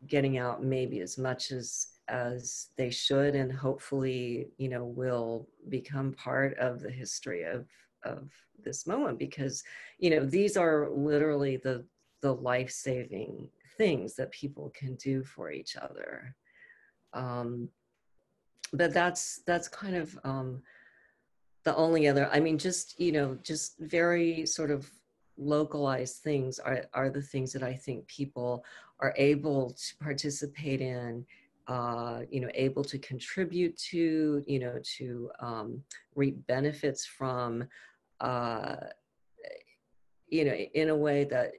getting 0.07 0.39
out 0.39 0.63
maybe 0.63 1.01
as 1.01 1.19
much 1.19 1.51
as 1.51 1.89
as 2.09 2.69
they 2.77 2.91
should 2.91 3.35
and 3.35 3.53
hopefully 3.53 4.49
you 4.59 4.69
know 4.69 4.85
will 4.85 5.49
become 5.69 6.13
part 6.13 6.57
of 6.59 6.81
the 6.81 6.91
history 6.91 7.45
of 7.45 7.67
of 8.05 8.31
this 8.65 8.87
moment 8.87 9.19
because 9.19 9.63
you 9.99 10.11
know 10.11 10.25
these 10.25 10.57
are 10.57 10.89
literally 10.91 11.57
the 11.57 11.85
the 12.23 12.35
life-saving 12.35 13.49
things 13.79 14.15
that 14.15 14.31
people 14.31 14.71
can 14.75 14.95
do 14.97 15.25
for 15.25 15.51
each 15.51 15.77
other. 15.77 16.35
Um 17.13 17.69
but 18.73 18.93
that's 18.93 19.41
that's 19.47 19.69
kind 19.69 19.97
of 19.97 20.19
um 20.25 20.63
the 21.65 21.75
only 21.75 22.07
other 22.09 22.31
i 22.33 22.41
mean 22.41 22.57
just 22.57 22.99
you 23.01 23.13
know 23.13 23.37
just 23.43 23.77
very 23.81 24.47
sort 24.47 24.71
of 24.71 24.89
localized 25.41 26.17
things 26.17 26.59
are, 26.59 26.85
are 26.93 27.11
the 27.11 27.23
things 27.23 27.53
that 27.53 27.63
I 27.63 27.75
think 27.75 28.07
people 28.07 28.65
are 29.01 29.15
able 29.17 29.71
to 29.71 29.97
participate 30.03 30.81
in, 30.81 31.25
uh, 31.67 32.21
you 32.31 32.41
know, 32.41 32.51
able 32.55 32.85
to 32.85 32.99
contribute 32.99 33.77
to, 33.77 34.43
you 34.47 34.59
know, 34.59 34.79
to 34.99 35.31
um, 35.41 35.83
reap 36.15 36.47
benefits 36.47 37.07
from, 37.07 37.65
uh, 38.21 38.77
you 40.29 40.45
know, 40.45 40.53
in 40.53 40.91
a 40.91 40.97
way 40.97 41.25
that, 41.25 41.53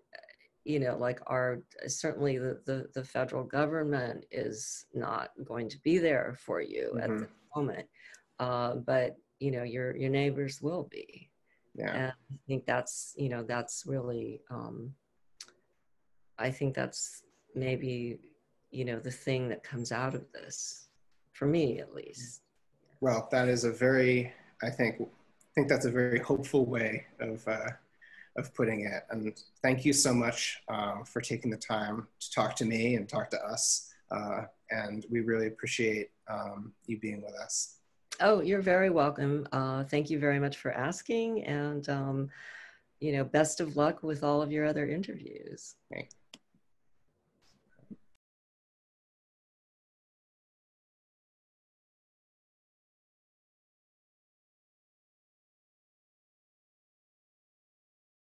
you 0.64 0.80
know, 0.80 0.96
like 0.98 1.20
our, 1.28 1.62
certainly 1.88 2.38
the, 2.38 2.60
the, 2.66 2.88
the 2.94 3.04
federal 3.04 3.44
government 3.44 4.26
is 4.32 4.86
not 4.94 5.32
going 5.44 5.68
to 5.68 5.80
be 5.80 5.98
there 5.98 6.36
for 6.40 6.62
you 6.62 6.92
mm-hmm. 6.94 7.00
at 7.00 7.20
the 7.20 7.28
moment. 7.56 7.88
Uh, 8.40 8.76
but, 8.76 9.18
you 9.40 9.52
know, 9.52 9.64
your, 9.64 9.96
your 9.96 10.10
neighbors 10.10 10.62
will 10.62 10.88
be 10.92 11.32
yeah 11.76 11.94
and 11.94 12.14
i 12.32 12.36
think 12.48 12.66
that's 12.66 13.14
you 13.18 13.30
know 13.30 13.44
that's 13.44 13.84
really 13.86 14.42
um 14.50 14.94
i 16.38 16.50
think 16.50 16.76
that's 16.76 17.24
maybe 17.56 18.20
you 18.70 18.86
know 18.86 19.00
the 19.00 19.12
thing 19.12 19.50
that 19.50 19.64
comes 19.64 19.92
out 19.92 20.16
of 20.16 20.24
this 20.34 20.88
for 21.34 21.46
me 21.46 21.80
at 21.80 21.94
least 21.94 22.42
well 23.00 23.28
that 23.32 23.48
is 23.48 23.64
a 23.64 23.72
very 23.72 24.32
i 24.64 24.70
think 24.70 24.96
i 25.02 25.50
think 25.56 25.68
that's 25.68 25.86
a 25.86 25.92
very 25.92 26.20
hopeful 26.20 26.66
way 26.66 27.06
of 27.20 27.46
uh 27.48 27.70
of 28.38 28.54
putting 28.54 28.86
it 28.86 29.04
and 29.10 29.42
thank 29.62 29.84
you 29.84 29.92
so 29.92 30.14
much 30.14 30.62
um, 30.70 31.04
for 31.04 31.20
taking 31.20 31.52
the 31.52 31.58
time 31.58 32.08
to 32.22 32.32
talk 32.32 32.56
to 32.56 32.64
me 32.64 32.96
and 32.96 33.10
talk 33.10 33.30
to 33.30 33.38
us 33.44 33.90
uh, 34.12 34.44
and 34.70 35.06
we 35.10 35.20
really 35.20 35.48
appreciate 35.48 36.12
um, 36.30 36.72
you 36.88 36.98
being 36.98 37.22
with 37.22 37.36
us 37.36 37.82
Oh, 38.20 38.42
you're 38.42 38.62
very 38.62 38.92
welcome. 38.92 39.48
Uh, 39.52 39.84
thank 39.84 40.12
you 40.12 40.20
very 40.20 40.40
much 40.40 40.58
for 40.58 40.72
asking. 40.72 41.44
And, 41.44 41.88
um, 41.90 42.30
you 43.00 43.14
know, 43.14 43.24
best 43.24 43.60
of 43.60 43.78
luck 43.78 44.04
with 44.04 44.24
all 44.24 44.44
of 44.44 44.52
your 44.52 44.66
other 44.66 44.88
interviews. 44.88 45.76
Okay. 45.92 46.08